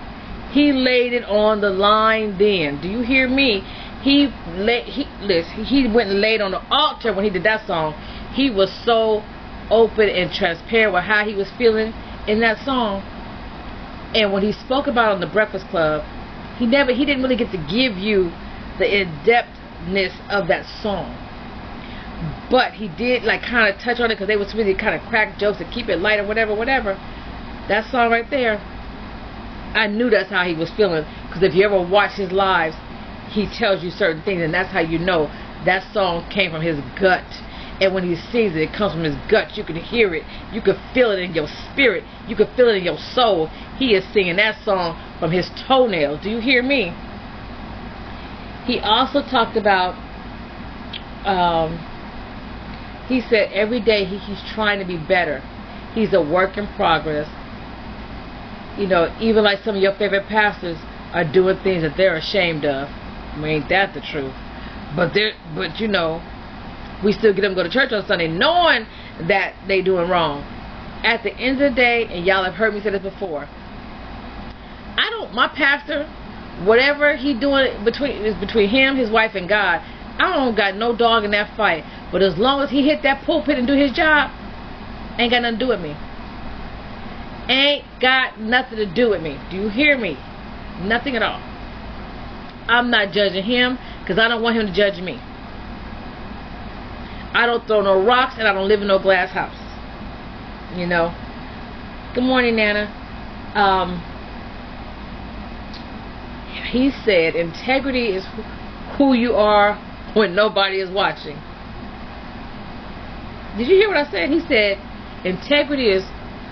he 0.50 0.72
laid 0.72 1.12
it 1.12 1.24
on 1.24 1.60
the 1.60 1.70
line 1.70 2.36
then. 2.36 2.80
Do 2.80 2.88
you 2.88 3.02
hear 3.02 3.28
me? 3.28 3.60
He 4.02 4.28
laid, 4.48 4.86
he, 4.86 5.06
listen, 5.20 5.64
he 5.64 5.86
went 5.86 6.10
and 6.10 6.20
laid 6.20 6.40
on 6.40 6.50
the 6.50 6.62
altar 6.70 7.14
when 7.14 7.24
he 7.24 7.30
did 7.30 7.44
that 7.44 7.66
song. 7.66 7.94
He 8.32 8.50
was 8.50 8.72
so 8.84 9.22
open 9.70 10.08
and 10.08 10.30
transparent 10.32 10.92
with 10.92 11.04
how 11.04 11.24
he 11.24 11.34
was 11.34 11.50
feeling 11.56 11.94
in 12.26 12.40
that 12.40 12.58
song. 12.64 13.02
And 14.14 14.32
when 14.32 14.42
he 14.42 14.52
spoke 14.52 14.86
about 14.86 15.12
on 15.12 15.20
the 15.20 15.26
Breakfast 15.26 15.66
Club, 15.68 16.04
he 16.58 16.66
never, 16.66 16.92
he 16.92 17.04
didn't 17.04 17.22
really 17.22 17.36
get 17.36 17.50
to 17.50 17.58
give 17.58 17.96
you 17.96 18.30
the 18.78 19.00
in-depthness 19.00 20.12
of 20.30 20.48
that 20.48 20.64
song 20.82 21.18
but 22.50 22.72
he 22.72 22.88
did 22.88 23.24
like 23.24 23.42
kind 23.42 23.72
of 23.72 23.80
touch 23.80 24.00
on 24.00 24.10
it 24.10 24.14
because 24.14 24.28
they 24.28 24.36
was 24.36 24.54
really 24.54 24.74
kind 24.74 24.94
of 24.94 25.00
crack 25.08 25.38
jokes 25.38 25.60
and 25.60 25.70
keep 25.72 25.88
it 25.88 25.98
light 25.98 26.20
or 26.20 26.26
whatever, 26.26 26.54
whatever. 26.54 26.94
That 27.68 27.90
song 27.90 28.10
right 28.10 28.28
there, 28.30 28.58
I 29.74 29.86
knew 29.88 30.10
that's 30.10 30.30
how 30.30 30.44
he 30.44 30.54
was 30.54 30.70
feeling 30.70 31.04
because 31.26 31.42
if 31.42 31.54
you 31.54 31.64
ever 31.64 31.80
watch 31.80 32.12
his 32.12 32.30
lives, 32.30 32.76
he 33.30 33.48
tells 33.58 33.82
you 33.82 33.90
certain 33.90 34.22
things, 34.22 34.42
and 34.42 34.52
that's 34.52 34.70
how 34.70 34.80
you 34.80 34.98
know 34.98 35.26
that 35.64 35.82
song 35.92 36.28
came 36.30 36.50
from 36.52 36.62
his 36.62 36.78
gut. 37.00 37.24
And 37.80 37.92
when 37.92 38.04
he 38.04 38.14
sings 38.14 38.54
it, 38.54 38.62
it 38.62 38.72
comes 38.72 38.92
from 38.92 39.02
his 39.02 39.16
gut. 39.28 39.56
You 39.56 39.64
can 39.64 39.76
hear 39.76 40.14
it. 40.14 40.24
You 40.52 40.62
can 40.62 40.76
feel 40.92 41.10
it 41.10 41.18
in 41.18 41.34
your 41.34 41.48
spirit. 41.48 42.04
You 42.28 42.36
can 42.36 42.46
feel 42.54 42.68
it 42.68 42.76
in 42.76 42.84
your 42.84 42.98
soul. 42.98 43.48
He 43.78 43.94
is 43.94 44.04
singing 44.12 44.36
that 44.36 44.62
song 44.64 44.96
from 45.18 45.32
his 45.32 45.50
toenails. 45.66 46.22
Do 46.22 46.30
you 46.30 46.40
hear 46.40 46.62
me? 46.62 46.94
He 48.64 48.78
also 48.80 49.22
talked 49.22 49.56
about, 49.56 49.94
um, 51.26 51.78
he 53.08 53.20
said 53.20 53.50
every 53.52 53.80
day 53.80 54.04
he, 54.04 54.18
he's 54.18 54.42
trying 54.54 54.78
to 54.78 54.86
be 54.86 54.96
better. 54.96 55.40
He's 55.94 56.12
a 56.14 56.22
work 56.22 56.56
in 56.56 56.66
progress. 56.76 57.28
You 58.78 58.86
know, 58.86 59.14
even 59.20 59.44
like 59.44 59.62
some 59.64 59.76
of 59.76 59.82
your 59.82 59.94
favorite 59.94 60.26
pastors 60.26 60.78
are 61.12 61.24
doing 61.24 61.58
things 61.62 61.82
that 61.82 61.96
they're 61.96 62.16
ashamed 62.16 62.64
of. 62.64 62.88
I 62.88 63.36
mean, 63.36 63.62
ain't 63.62 63.68
that 63.68 63.94
the 63.94 64.00
truth? 64.00 64.34
But 64.96 65.12
but 65.54 65.80
you 65.80 65.88
know, 65.88 66.22
we 67.02 67.12
still 67.12 67.32
get 67.34 67.42
them 67.42 67.52
to 67.52 67.56
go 67.56 67.62
to 67.62 67.70
church 67.70 67.92
on 67.92 68.06
Sunday 68.06 68.28
knowing 68.28 68.86
that 69.28 69.54
they 69.66 69.82
doing 69.82 70.08
wrong. 70.08 70.42
At 71.02 71.22
the 71.22 71.32
end 71.32 71.60
of 71.60 71.72
the 71.72 71.76
day, 71.76 72.06
and 72.06 72.24
y'all 72.24 72.44
have 72.44 72.54
heard 72.54 72.74
me 72.74 72.80
say 72.80 72.90
this 72.90 73.02
before, 73.02 73.48
I 74.96 75.10
don't, 75.10 75.34
my 75.34 75.48
pastor, 75.48 76.06
whatever 76.64 77.16
he 77.16 77.38
doing 77.38 77.84
between 77.84 78.12
is 78.24 78.34
between 78.36 78.68
him, 78.68 78.96
his 78.96 79.10
wife, 79.10 79.34
and 79.34 79.48
God. 79.48 79.82
I 80.16 80.32
don't 80.32 80.56
got 80.56 80.76
no 80.76 80.96
dog 80.96 81.24
in 81.24 81.32
that 81.32 81.56
fight. 81.56 81.84
But 82.12 82.22
as 82.22 82.38
long 82.38 82.62
as 82.62 82.70
he 82.70 82.86
hit 82.86 83.02
that 83.02 83.24
pulpit 83.24 83.58
and 83.58 83.66
do 83.66 83.74
his 83.74 83.92
job, 83.92 84.30
ain't 85.18 85.30
got 85.32 85.42
nothing 85.42 85.58
to 85.58 85.64
do 85.64 85.68
with 85.68 85.80
me. 85.80 85.96
Ain't 87.48 87.84
got 88.00 88.40
nothing 88.40 88.78
to 88.78 88.86
do 88.86 89.10
with 89.10 89.20
me. 89.22 89.38
Do 89.50 89.56
you 89.56 89.68
hear 89.68 89.98
me? 89.98 90.16
Nothing 90.80 91.16
at 91.16 91.22
all. 91.22 91.42
I'm 92.68 92.90
not 92.90 93.12
judging 93.12 93.44
him 93.44 93.78
because 94.00 94.18
I 94.18 94.28
don't 94.28 94.42
want 94.42 94.56
him 94.56 94.66
to 94.66 94.72
judge 94.72 95.00
me. 95.00 95.20
I 97.34 97.46
don't 97.46 97.66
throw 97.66 97.82
no 97.82 98.00
rocks 98.00 98.36
and 98.38 98.46
I 98.46 98.52
don't 98.52 98.68
live 98.68 98.80
in 98.80 98.86
no 98.86 99.00
glass 99.00 99.30
house. 99.30 99.58
You 100.78 100.86
know. 100.86 101.12
Good 102.14 102.22
morning, 102.22 102.54
Nana. 102.54 102.86
Um, 103.56 104.00
he 106.70 106.92
said 107.04 107.34
integrity 107.34 108.14
is 108.14 108.24
who 108.96 109.14
you 109.14 109.34
are 109.34 109.74
when 110.14 110.36
nobody 110.36 110.78
is 110.78 110.88
watching. 110.90 111.36
Did 113.56 113.66
you 113.68 113.76
hear 113.76 113.88
what 113.88 113.96
I 113.96 114.08
said? 114.10 114.30
He 114.30 114.40
said 114.46 114.78
integrity 115.24 115.88
is 115.88 116.04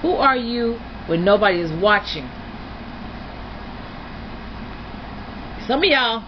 who 0.02 0.14
are 0.14 0.36
you 0.36 0.80
when 1.06 1.24
nobody 1.24 1.60
is 1.60 1.70
watching. 1.80 2.28
Some 5.66 5.78
of 5.78 5.84
y'all 5.84 6.24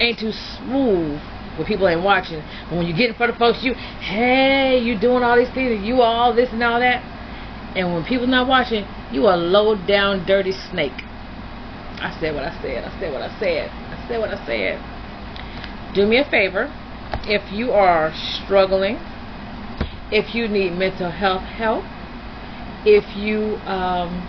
ain't 0.00 0.18
too 0.18 0.32
smooth 0.32 1.20
when 1.56 1.66
people 1.66 1.88
ain't 1.88 2.02
watching. 2.02 2.42
When 2.70 2.86
you 2.86 2.94
get 2.94 3.10
in 3.10 3.14
front 3.16 3.32
of 3.32 3.38
folks, 3.38 3.62
you, 3.62 3.74
hey, 3.74 4.78
you 4.78 4.98
doing 4.98 5.22
all 5.22 5.36
these 5.36 5.50
things, 5.50 5.72
and 5.72 5.84
you 5.84 6.00
all 6.00 6.34
this 6.34 6.52
and 6.52 6.62
all 6.62 6.80
that. 6.80 7.02
And 7.74 7.92
when 7.92 8.04
people 8.04 8.26
not 8.26 8.46
watching, 8.46 8.86
you 9.10 9.26
a 9.28 9.36
low 9.36 9.74
down 9.74 10.24
dirty 10.24 10.52
snake. 10.52 11.04
I 12.00 12.10
said 12.18 12.34
what 12.34 12.44
I 12.44 12.54
said. 12.60 12.84
I 12.84 12.98
said 12.98 13.12
what 13.12 13.22
I 13.22 13.30
said. 13.38 13.70
I 13.90 14.08
said 14.08 14.18
what 14.18 14.30
I 14.30 14.44
said. 14.44 14.82
Do 15.94 16.06
me 16.06 16.18
a 16.18 16.24
favor. 16.24 16.70
If 17.26 17.50
you 17.52 17.72
are 17.72 18.12
struggling, 18.14 18.98
if 20.10 20.34
you 20.34 20.48
need 20.48 20.72
mental 20.72 21.10
health 21.10 21.44
help, 21.44 21.84
if 22.84 23.16
you 23.16 23.58
um, 23.66 24.28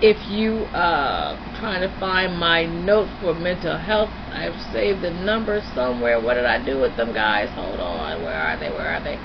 if 0.00 0.28
you 0.28 0.62
uh 0.76 1.34
trying 1.58 1.80
to 1.80 1.88
find 1.98 2.38
my 2.38 2.64
note 2.64 3.08
for 3.20 3.34
mental 3.34 3.76
health 3.76 4.10
I've 4.30 4.60
saved 4.72 5.02
the 5.02 5.10
number 5.10 5.60
somewhere. 5.74 6.20
What 6.20 6.34
did 6.34 6.46
I 6.46 6.64
do 6.64 6.78
with 6.80 6.96
them 6.96 7.12
guys? 7.12 7.50
Hold 7.50 7.80
on. 7.80 8.22
Where 8.22 8.34
are 8.34 8.56
they? 8.58 8.70
Where 8.70 8.88
are 8.94 9.02
they? 9.02 9.16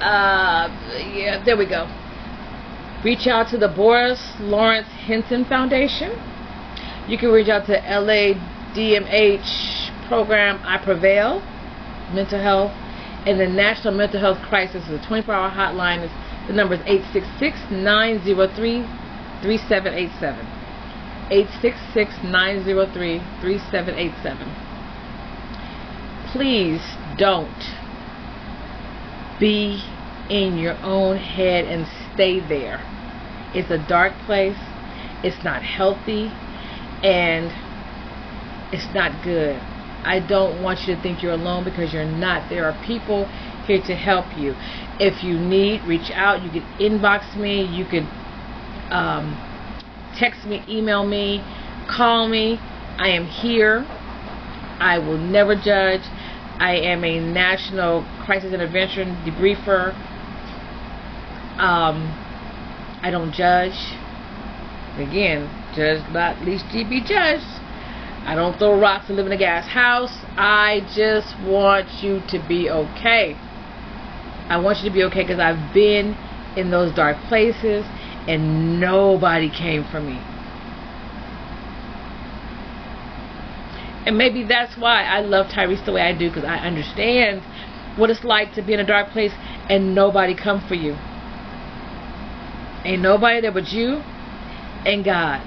Uh 0.00 0.68
yeah 1.14 1.42
there 1.44 1.56
we 1.56 1.66
go. 1.66 1.86
Reach 3.04 3.26
out 3.26 3.48
to 3.48 3.58
the 3.58 3.68
Boris 3.68 4.34
Lawrence 4.40 4.88
Henson 4.88 5.44
Foundation. 5.44 6.12
You 7.06 7.18
can 7.18 7.30
reach 7.30 7.48
out 7.48 7.66
to 7.66 7.78
LADMH 7.80 8.48
program 10.08 10.60
I 10.64 10.78
Prevail 10.78 11.42
mental 12.14 12.40
health 12.40 12.72
and 13.26 13.38
the 13.38 13.46
National 13.46 13.92
Mental 13.92 14.18
Health 14.18 14.38
Crisis 14.48 14.82
is 14.88 14.98
a 14.98 15.06
24 15.06 15.34
hour 15.34 15.50
hotline 15.50 16.02
is 16.04 16.10
the 16.48 16.54
number 16.54 16.74
is 16.74 16.80
866 16.86 17.70
903 17.70 18.99
3787. 19.42 20.60
866 21.30 22.24
903 22.24 23.18
3787. 23.40 24.48
Please 26.32 26.82
don't 27.16 27.62
be 29.38 29.82
in 30.28 30.58
your 30.58 30.76
own 30.82 31.16
head 31.16 31.64
and 31.64 31.86
stay 32.12 32.40
there. 32.40 32.80
It's 33.54 33.70
a 33.70 33.78
dark 33.88 34.12
place, 34.26 34.58
it's 35.24 35.42
not 35.44 35.62
healthy, 35.62 36.30
and 37.02 37.50
it's 38.72 38.92
not 38.94 39.24
good. 39.24 39.60
I 40.02 40.20
don't 40.20 40.62
want 40.62 40.86
you 40.86 40.94
to 40.94 41.02
think 41.02 41.22
you're 41.22 41.32
alone 41.32 41.64
because 41.64 41.92
you're 41.92 42.04
not. 42.04 42.48
There 42.48 42.64
are 42.64 42.80
people 42.86 43.26
here 43.66 43.82
to 43.82 43.94
help 43.94 44.26
you. 44.36 44.54
If 44.98 45.22
you 45.22 45.38
need, 45.38 45.82
reach 45.82 46.10
out. 46.14 46.42
You 46.42 46.50
can 46.50 46.62
inbox 46.78 47.36
me. 47.36 47.62
You 47.64 47.84
can 47.84 48.08
um, 48.90 49.36
text 50.18 50.44
me, 50.44 50.64
email 50.68 51.06
me, 51.06 51.44
call 51.88 52.28
me. 52.28 52.58
I 52.98 53.08
am 53.08 53.26
here. 53.26 53.86
I 54.80 54.98
will 54.98 55.18
never 55.18 55.54
judge. 55.54 56.02
I 56.58 56.76
am 56.76 57.04
a 57.04 57.20
national 57.20 58.04
crisis 58.24 58.52
intervention 58.52 59.16
debriefer. 59.24 59.94
Um, 61.58 62.08
I 63.02 63.10
don't 63.10 63.32
judge. 63.32 63.76
Again, 64.98 65.48
judge 65.74 66.02
not 66.12 66.42
least 66.42 66.66
ye 66.72 66.84
be 66.84 67.00
judged. 67.00 67.60
I 68.26 68.34
don't 68.34 68.58
throw 68.58 68.78
rocks 68.78 69.08
and 69.08 69.16
live 69.16 69.26
in 69.26 69.32
a 69.32 69.38
gas 69.38 69.66
house. 69.66 70.14
I 70.36 70.80
just 70.94 71.38
want 71.40 72.02
you 72.02 72.20
to 72.28 72.46
be 72.46 72.68
okay. 72.68 73.34
I 74.48 74.58
want 74.58 74.78
you 74.82 74.90
to 74.90 74.94
be 74.94 75.04
okay 75.04 75.22
because 75.22 75.38
I've 75.38 75.72
been 75.72 76.14
in 76.56 76.70
those 76.70 76.94
dark 76.94 77.16
places 77.28 77.86
and 78.26 78.80
nobody 78.80 79.50
came 79.50 79.84
for 79.84 80.00
me. 80.00 80.20
And 84.06 84.16
maybe 84.16 84.44
that's 84.44 84.76
why 84.76 85.04
I 85.04 85.20
love 85.20 85.46
Tyrese 85.46 85.84
the 85.84 85.92
way 85.92 86.02
I 86.02 86.16
do 86.16 86.28
because 86.28 86.44
I 86.44 86.56
understand 86.56 87.42
what 87.98 88.10
it's 88.10 88.24
like 88.24 88.54
to 88.54 88.62
be 88.62 88.72
in 88.72 88.80
a 88.80 88.86
dark 88.86 89.10
place 89.10 89.32
and 89.68 89.94
nobody 89.94 90.34
come 90.34 90.66
for 90.66 90.74
you. 90.74 90.96
Ain't 92.84 93.02
nobody 93.02 93.40
there 93.42 93.52
but 93.52 93.68
you 93.68 94.02
and 94.86 95.04
God. 95.04 95.46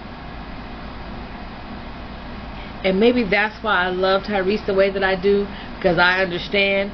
And 2.85 2.99
maybe 2.99 3.23
that's 3.23 3.63
why 3.63 3.85
I 3.85 3.89
love 3.89 4.23
Tyrese 4.23 4.65
the 4.65 4.73
way 4.73 4.91
that 4.91 5.03
I 5.03 5.19
do 5.19 5.47
because 5.77 5.97
I 5.97 6.21
understand 6.21 6.91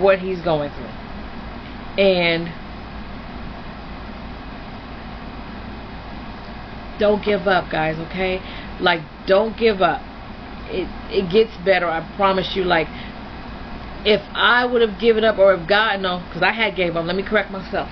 what 0.00 0.20
he's 0.20 0.40
going 0.42 0.70
through. 0.70 2.02
And 2.02 2.52
don't 6.98 7.24
give 7.24 7.46
up, 7.46 7.70
guys, 7.70 7.98
okay? 8.08 8.40
Like, 8.80 9.00
don't 9.26 9.56
give 9.56 9.82
up. 9.82 10.02
It, 10.66 10.88
it 11.10 11.30
gets 11.30 11.56
better, 11.64 11.86
I 11.86 12.00
promise 12.16 12.54
you. 12.54 12.64
Like, 12.64 12.88
if 14.04 14.20
I 14.34 14.66
would 14.66 14.82
have 14.82 15.00
given 15.00 15.24
up, 15.24 15.38
or 15.38 15.54
if 15.54 15.68
God, 15.68 16.00
no, 16.00 16.22
because 16.26 16.42
I 16.42 16.52
had 16.52 16.76
gave 16.76 16.96
up. 16.96 17.06
Let 17.06 17.16
me 17.16 17.22
correct 17.22 17.50
myself. 17.50 17.88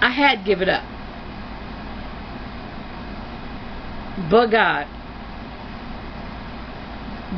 I 0.00 0.10
had 0.10 0.44
given 0.44 0.68
up. 0.68 0.84
But 4.30 4.48
God. 4.48 4.88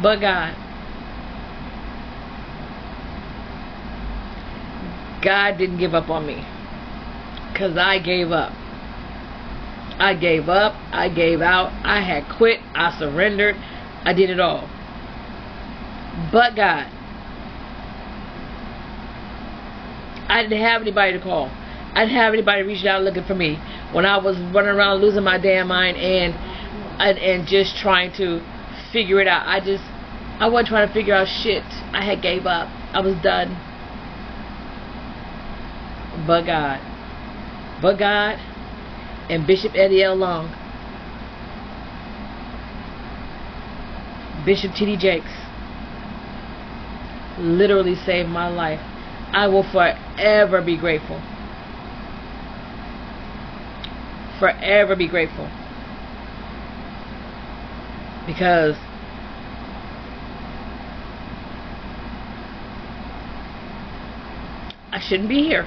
But 0.03 0.21
God. 0.21 0.55
God 5.23 5.59
didn't 5.59 5.79
give 5.79 5.95
up 5.95 6.09
on 6.09 6.27
me. 6.27 6.47
Because 7.53 7.77
I 7.77 7.99
gave 7.99 8.31
up. 8.31 8.53
I 9.99 10.15
gave 10.15 10.49
up. 10.49 10.75
I 10.93 11.09
gave 11.09 11.41
out. 11.41 11.73
I 11.85 12.01
had 12.01 12.29
quit. 12.37 12.61
I 12.75 12.97
surrendered. 12.99 13.57
I 14.05 14.13
did 14.13 14.31
it 14.31 14.39
all. 14.39 14.69
But 16.33 16.55
God. 16.55 16.87
I 20.29 20.43
didn't 20.43 20.61
have 20.61 20.83
anybody 20.83 21.13
to 21.13 21.21
call. 21.21 21.47
I 21.95 22.05
didn't 22.05 22.17
have 22.17 22.33
anybody 22.33 22.63
reaching 22.63 22.87
out 22.87 23.03
looking 23.03 23.25
for 23.25 23.35
me 23.35 23.59
when 23.93 24.07
I 24.07 24.19
was 24.19 24.39
running 24.39 24.71
around 24.71 25.01
losing 25.01 25.25
my 25.25 25.39
damn 25.39 25.69
mind 25.69 25.97
and 25.97 26.35
and, 27.01 27.19
and 27.19 27.47
just 27.47 27.77
trying 27.77 28.13
to 28.15 28.41
figure 28.93 29.21
it 29.21 29.27
out. 29.27 29.47
I 29.47 29.61
just 29.61 29.83
I 30.39 30.49
wasn't 30.49 30.69
trying 30.69 30.87
to 30.87 30.95
figure 30.95 31.15
out 31.15 31.27
shit. 31.27 31.65
I 31.93 32.05
had 32.05 32.23
gave 32.23 32.47
up. 32.47 32.69
I 32.93 33.01
was 33.01 33.17
done. 33.23 33.57
But 36.27 36.43
God. 36.43 36.81
But 37.81 37.99
God 37.99 38.39
and 39.29 39.47
Bishop 39.47 39.73
Eddie 39.75 40.03
L. 40.03 40.17
Long. 40.17 40.51
Bishop 44.45 44.75
T.D. 44.75 44.97
Jakes 44.97 45.31
literally 47.39 47.95
saved 47.95 48.29
my 48.29 48.49
life. 48.49 48.81
I 49.33 49.47
will 49.49 49.63
forever 49.63 50.63
be 50.63 50.77
grateful. 50.77 51.21
Forever 54.39 54.97
be 54.97 55.09
grateful. 55.09 55.51
Because 58.27 58.77
I 64.93 65.01
shouldn't 65.01 65.29
be 65.29 65.43
here. 65.43 65.67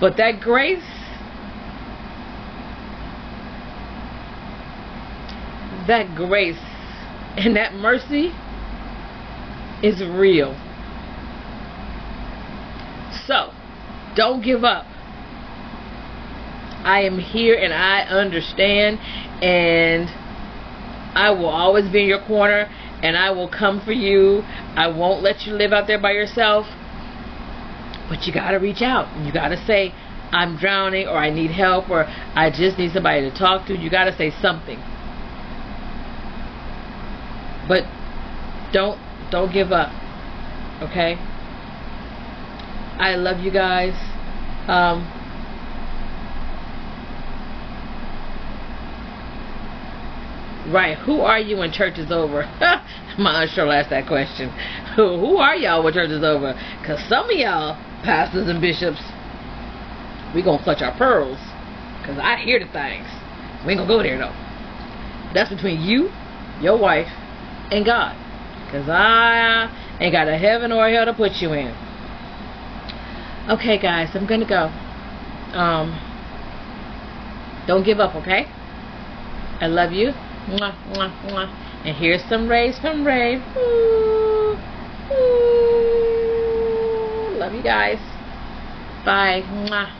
But 0.00 0.16
that 0.16 0.40
grace, 0.40 0.82
that 5.86 6.14
grace 6.14 6.58
and 7.36 7.54
that 7.56 7.74
mercy 7.74 8.32
is 9.82 10.02
real. 10.02 10.56
So, 13.26 13.52
don't 14.16 14.42
give 14.42 14.64
up. 14.64 14.86
I 16.82 17.02
am 17.02 17.18
here 17.18 17.56
and 17.56 17.74
I 17.74 18.00
understand 18.02 18.98
and 19.42 20.08
I 21.14 21.30
will 21.30 21.48
always 21.48 21.90
be 21.90 22.02
in 22.02 22.08
your 22.08 22.24
corner 22.24 22.70
and 23.02 23.16
I 23.16 23.30
will 23.32 23.48
come 23.48 23.80
for 23.80 23.92
you. 23.92 24.42
I 24.76 24.88
won't 24.88 25.22
let 25.22 25.46
you 25.46 25.52
live 25.52 25.72
out 25.72 25.86
there 25.86 26.00
by 26.00 26.12
yourself. 26.12 26.66
But 28.10 28.26
you 28.26 28.34
got 28.34 28.50
to 28.50 28.58
reach 28.58 28.82
out. 28.82 29.06
You 29.24 29.32
got 29.32 29.48
to 29.48 29.66
say, 29.66 29.94
I'm 30.32 30.56
drowning 30.56 31.06
or 31.06 31.16
I 31.16 31.30
need 31.30 31.52
help 31.52 31.88
or 31.88 32.04
I 32.04 32.50
just 32.50 32.76
need 32.76 32.92
somebody 32.92 33.30
to 33.30 33.36
talk 33.36 33.66
to. 33.68 33.76
You 33.76 33.88
got 33.88 34.04
to 34.04 34.16
say 34.16 34.32
something. 34.42 34.78
But 37.68 37.84
don't 38.72 38.98
don't 39.30 39.52
give 39.52 39.70
up. 39.70 39.90
Okay? 40.82 41.14
I 42.98 43.14
love 43.14 43.38
you 43.38 43.52
guys. 43.52 43.94
Um, 44.68 45.06
right. 50.72 50.98
Who 50.98 51.20
are 51.20 51.38
you 51.38 51.58
when 51.58 51.70
church 51.72 51.98
is 51.98 52.10
over? 52.10 52.42
My 53.18 53.46
Cheryl 53.46 53.74
asked 53.74 53.90
that 53.90 54.06
question. 54.06 54.50
Who, 54.96 55.18
who 55.18 55.36
are 55.36 55.54
y'all 55.54 55.84
when 55.84 55.92
church 55.92 56.10
is 56.10 56.24
over? 56.24 56.58
Because 56.80 57.00
some 57.08 57.30
of 57.30 57.36
y'all, 57.36 57.78
pastors 58.02 58.48
and 58.48 58.60
bishops, 58.60 59.00
we 60.34 60.42
to 60.58 60.64
clutch 60.64 60.82
our 60.82 60.96
pearls. 60.96 61.38
Because 62.00 62.18
I 62.18 62.36
hear 62.36 62.58
the 62.58 62.70
things. 62.72 63.06
We 63.64 63.72
ain't 63.72 63.80
to 63.80 63.86
go 63.86 64.02
there, 64.02 64.18
though. 64.18 64.34
That's 65.34 65.50
between 65.50 65.80
you, 65.80 66.10
your 66.60 66.78
wife, 66.78 67.08
and 67.70 67.84
God. 67.84 68.16
Because 68.66 68.88
I 68.88 69.68
ain't 70.00 70.12
got 70.12 70.28
a 70.28 70.38
heaven 70.38 70.72
or 70.72 70.86
a 70.86 70.92
hell 70.92 71.04
to 71.06 71.12
put 71.12 71.32
you 71.40 71.52
in. 71.52 71.74
Okay, 73.50 73.78
guys, 73.78 74.10
I'm 74.14 74.26
to 74.40 74.46
go. 74.46 74.70
Um, 75.56 75.98
don't 77.66 77.84
give 77.84 77.98
up, 77.98 78.14
okay? 78.16 78.46
I 79.60 79.66
love 79.66 79.92
you. 79.92 80.12
Mwah, 80.46 80.74
mwah, 80.92 81.12
mwah. 81.26 81.48
And 81.84 81.96
here's 81.96 82.22
some 82.28 82.48
rays 82.48 82.78
from 82.78 83.06
Ray. 83.06 83.36
Ooh, 83.56 84.58
ooh. 85.12 85.89
Love 87.50 87.56
you 87.56 87.64
guys. 87.64 87.98
Bye. 89.04 89.42
Mwah. 89.42 89.90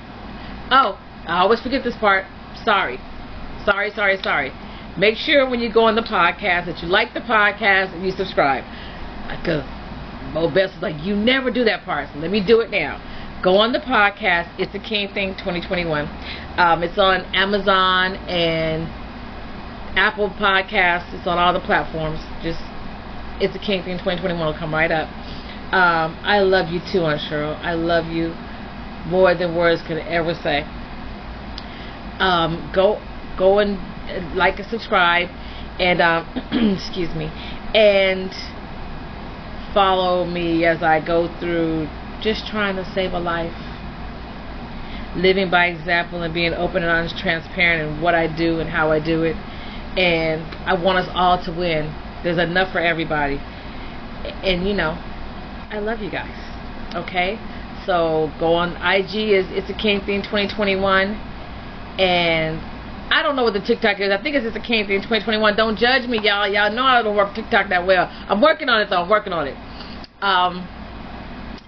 Oh, 0.71 1.03
I 1.27 1.41
always 1.41 1.61
forget 1.61 1.83
this 1.83 1.97
part. 1.97 2.25
Sorry. 2.63 2.97
Sorry, 3.65 3.91
sorry, 3.91 4.23
sorry. 4.23 4.53
Make 4.97 5.17
sure 5.17 5.51
when 5.51 5.59
you 5.59 5.73
go 5.73 5.83
on 5.83 5.97
the 5.97 6.03
podcast 6.03 6.67
that 6.67 6.81
you 6.81 6.87
like 6.87 7.13
the 7.13 7.21
podcast 7.21 7.93
and 7.93 8.07
you 8.07 8.13
subscribe. 8.13 8.63
Because 9.29 9.67
Mo 10.33 10.47
Best 10.47 10.77
is 10.77 10.83
like, 10.83 11.03
you 11.03 11.17
never 11.17 11.51
do 11.51 11.65
that 11.65 11.85
part. 11.85 12.09
So 12.15 12.21
let 12.21 12.31
me 12.31 12.39
do 12.39 12.61
it 12.61 12.71
now. 12.71 13.03
Go 13.43 13.57
on 13.57 13.73
the 13.73 13.81
podcast. 13.81 14.55
It's 14.57 14.73
the 14.73 14.79
King 14.79 15.13
Thing 15.13 15.35
2021. 15.35 16.07
Um, 16.57 16.85
it's 16.85 16.99
on 16.99 17.23
Amazon 17.35 18.15
and 18.31 18.87
Apple 19.99 20.31
Podcasts. 20.39 21.13
It's 21.19 21.27
on 21.27 21.37
all 21.37 21.53
the 21.53 21.59
platforms. 21.67 22.21
Just 22.45 22.61
It's 23.43 23.53
the 23.55 23.59
King 23.59 23.83
Thing 23.83 23.99
2021 23.99 24.39
will 24.39 24.55
come 24.55 24.73
right 24.73 24.93
up. 24.93 25.09
Um, 25.73 26.19
I 26.25 26.41
love 26.41 26.69
you 26.69 26.81
too, 26.81 27.05
Aunt 27.05 27.21
Cheryl. 27.21 27.57
I 27.63 27.75
love 27.75 28.07
you 28.07 28.35
more 29.07 29.37
than 29.37 29.55
words 29.55 29.83
could 29.83 29.99
ever 29.99 30.35
say. 30.35 30.63
Um, 32.19 32.73
go 32.75 33.01
go 33.39 33.61
and 33.61 33.79
like 34.37 34.59
and 34.59 34.69
subscribe 34.69 35.29
and 35.79 36.01
um, 36.01 36.27
excuse 36.77 37.15
me 37.15 37.31
and 37.75 38.35
follow 39.73 40.27
me 40.27 40.65
as 40.65 40.83
I 40.83 41.01
go 41.05 41.29
through 41.39 41.89
just 42.21 42.49
trying 42.49 42.75
to 42.75 42.85
save 42.93 43.13
a 43.13 43.21
life 43.21 43.55
living 45.15 45.51
by 45.51 45.67
example 45.67 46.23
and 46.23 46.35
being 46.35 46.53
open 46.53 46.83
and 46.83 46.91
honest 46.91 47.17
transparent 47.17 47.97
in 47.97 48.03
what 48.03 48.15
I 48.15 48.27
do 48.27 48.59
and 48.59 48.69
how 48.69 48.91
I 48.91 48.99
do 48.99 49.23
it 49.23 49.37
and 49.97 50.43
I 50.67 50.75
want 50.75 50.99
us 50.99 51.09
all 51.15 51.43
to 51.45 51.53
win 51.53 51.95
there's 52.25 52.39
enough 52.39 52.73
for 52.73 52.81
everybody 52.81 53.37
and 54.43 54.67
you 54.67 54.75
know 54.75 54.99
I 55.71 55.79
love 55.79 56.01
you 56.01 56.11
guys 56.11 56.35
okay 56.95 57.39
so 57.87 58.31
go 58.39 58.55
on 58.55 58.77
IG 58.77 59.33
is 59.33 59.47
it's 59.51 59.71
a 59.71 59.75
king 59.75 60.01
thing 60.01 60.23
2021 60.23 61.15
and 61.99 62.61
I 63.11 63.23
don't 63.25 63.35
know 63.35 63.43
what 63.43 63.55
the 63.55 63.61
TikTok 63.61 63.99
is. 63.99 64.13
I 64.13 64.23
think 64.23 64.37
it's 64.37 64.45
just 64.45 64.57
a 64.57 64.63
King 64.63 64.87
thing 64.87 65.03
2021. 65.03 65.57
Don't 65.57 65.77
judge 65.77 66.07
me, 66.07 66.21
y'all. 66.23 66.47
Y'all 66.47 66.71
know 66.73 66.85
I 66.85 67.03
don't 67.03 67.17
work 67.17 67.35
TikTok 67.35 67.69
that 67.69 67.85
well. 67.85 68.07
I'm 68.09 68.41
working 68.41 68.69
on 68.69 68.81
it, 68.81 68.89
though. 68.89 69.03
I'm 69.03 69.11
working 69.11 69.33
on 69.33 69.49
it. 69.49 69.57
Um, 70.23 70.63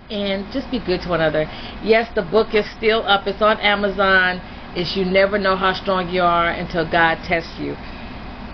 and 0.08 0.46
just 0.52 0.70
be 0.70 0.78
good 0.78 1.00
to 1.02 1.08
one 1.08 1.20
another. 1.20 1.50
Yes, 1.82 2.08
the 2.14 2.22
book 2.22 2.54
is 2.54 2.64
still 2.76 3.02
up. 3.06 3.26
It's 3.26 3.42
on 3.42 3.58
Amazon. 3.58 4.40
It's 4.76 4.94
You 4.94 5.04
Never 5.04 5.36
Know 5.36 5.56
How 5.56 5.74
Strong 5.74 6.10
You 6.10 6.22
Are 6.22 6.48
Until 6.48 6.88
God 6.88 7.18
Tests 7.26 7.58
You. 7.58 7.72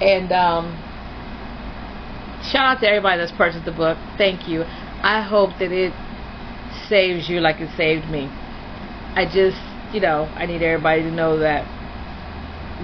And 0.01 0.33
um, 0.33 0.73
shout 2.51 2.77
out 2.77 2.81
to 2.81 2.89
everybody 2.89 3.21
that's 3.21 3.33
purchased 3.33 3.67
the 3.67 3.73
book. 3.73 3.99
Thank 4.17 4.49
you. 4.49 4.65
I 5.03 5.23
hope 5.23 5.59
that 5.59 5.73
it 5.73 5.95
saves 6.89 7.29
you 7.29 7.41
like 7.41 7.61
it 7.61 7.71
saved 7.77 8.11
me. 8.11 8.31
I 9.15 9.27
just, 9.27 9.59
you 9.93 10.01
know, 10.01 10.29
I 10.37 10.47
need 10.47 10.63
everybody 10.63 11.03
to 11.03 11.11
know 11.11 11.39
that 11.39 11.67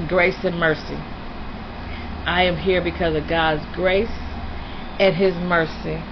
grace 0.08 0.42
and 0.44 0.58
mercy. 0.58 0.98
I 2.26 2.44
am 2.44 2.56
here 2.56 2.82
because 2.82 3.14
of 3.14 3.28
God's 3.28 3.64
grace 3.74 4.14
and 4.98 5.14
His 5.14 5.34
mercy. 5.36 6.04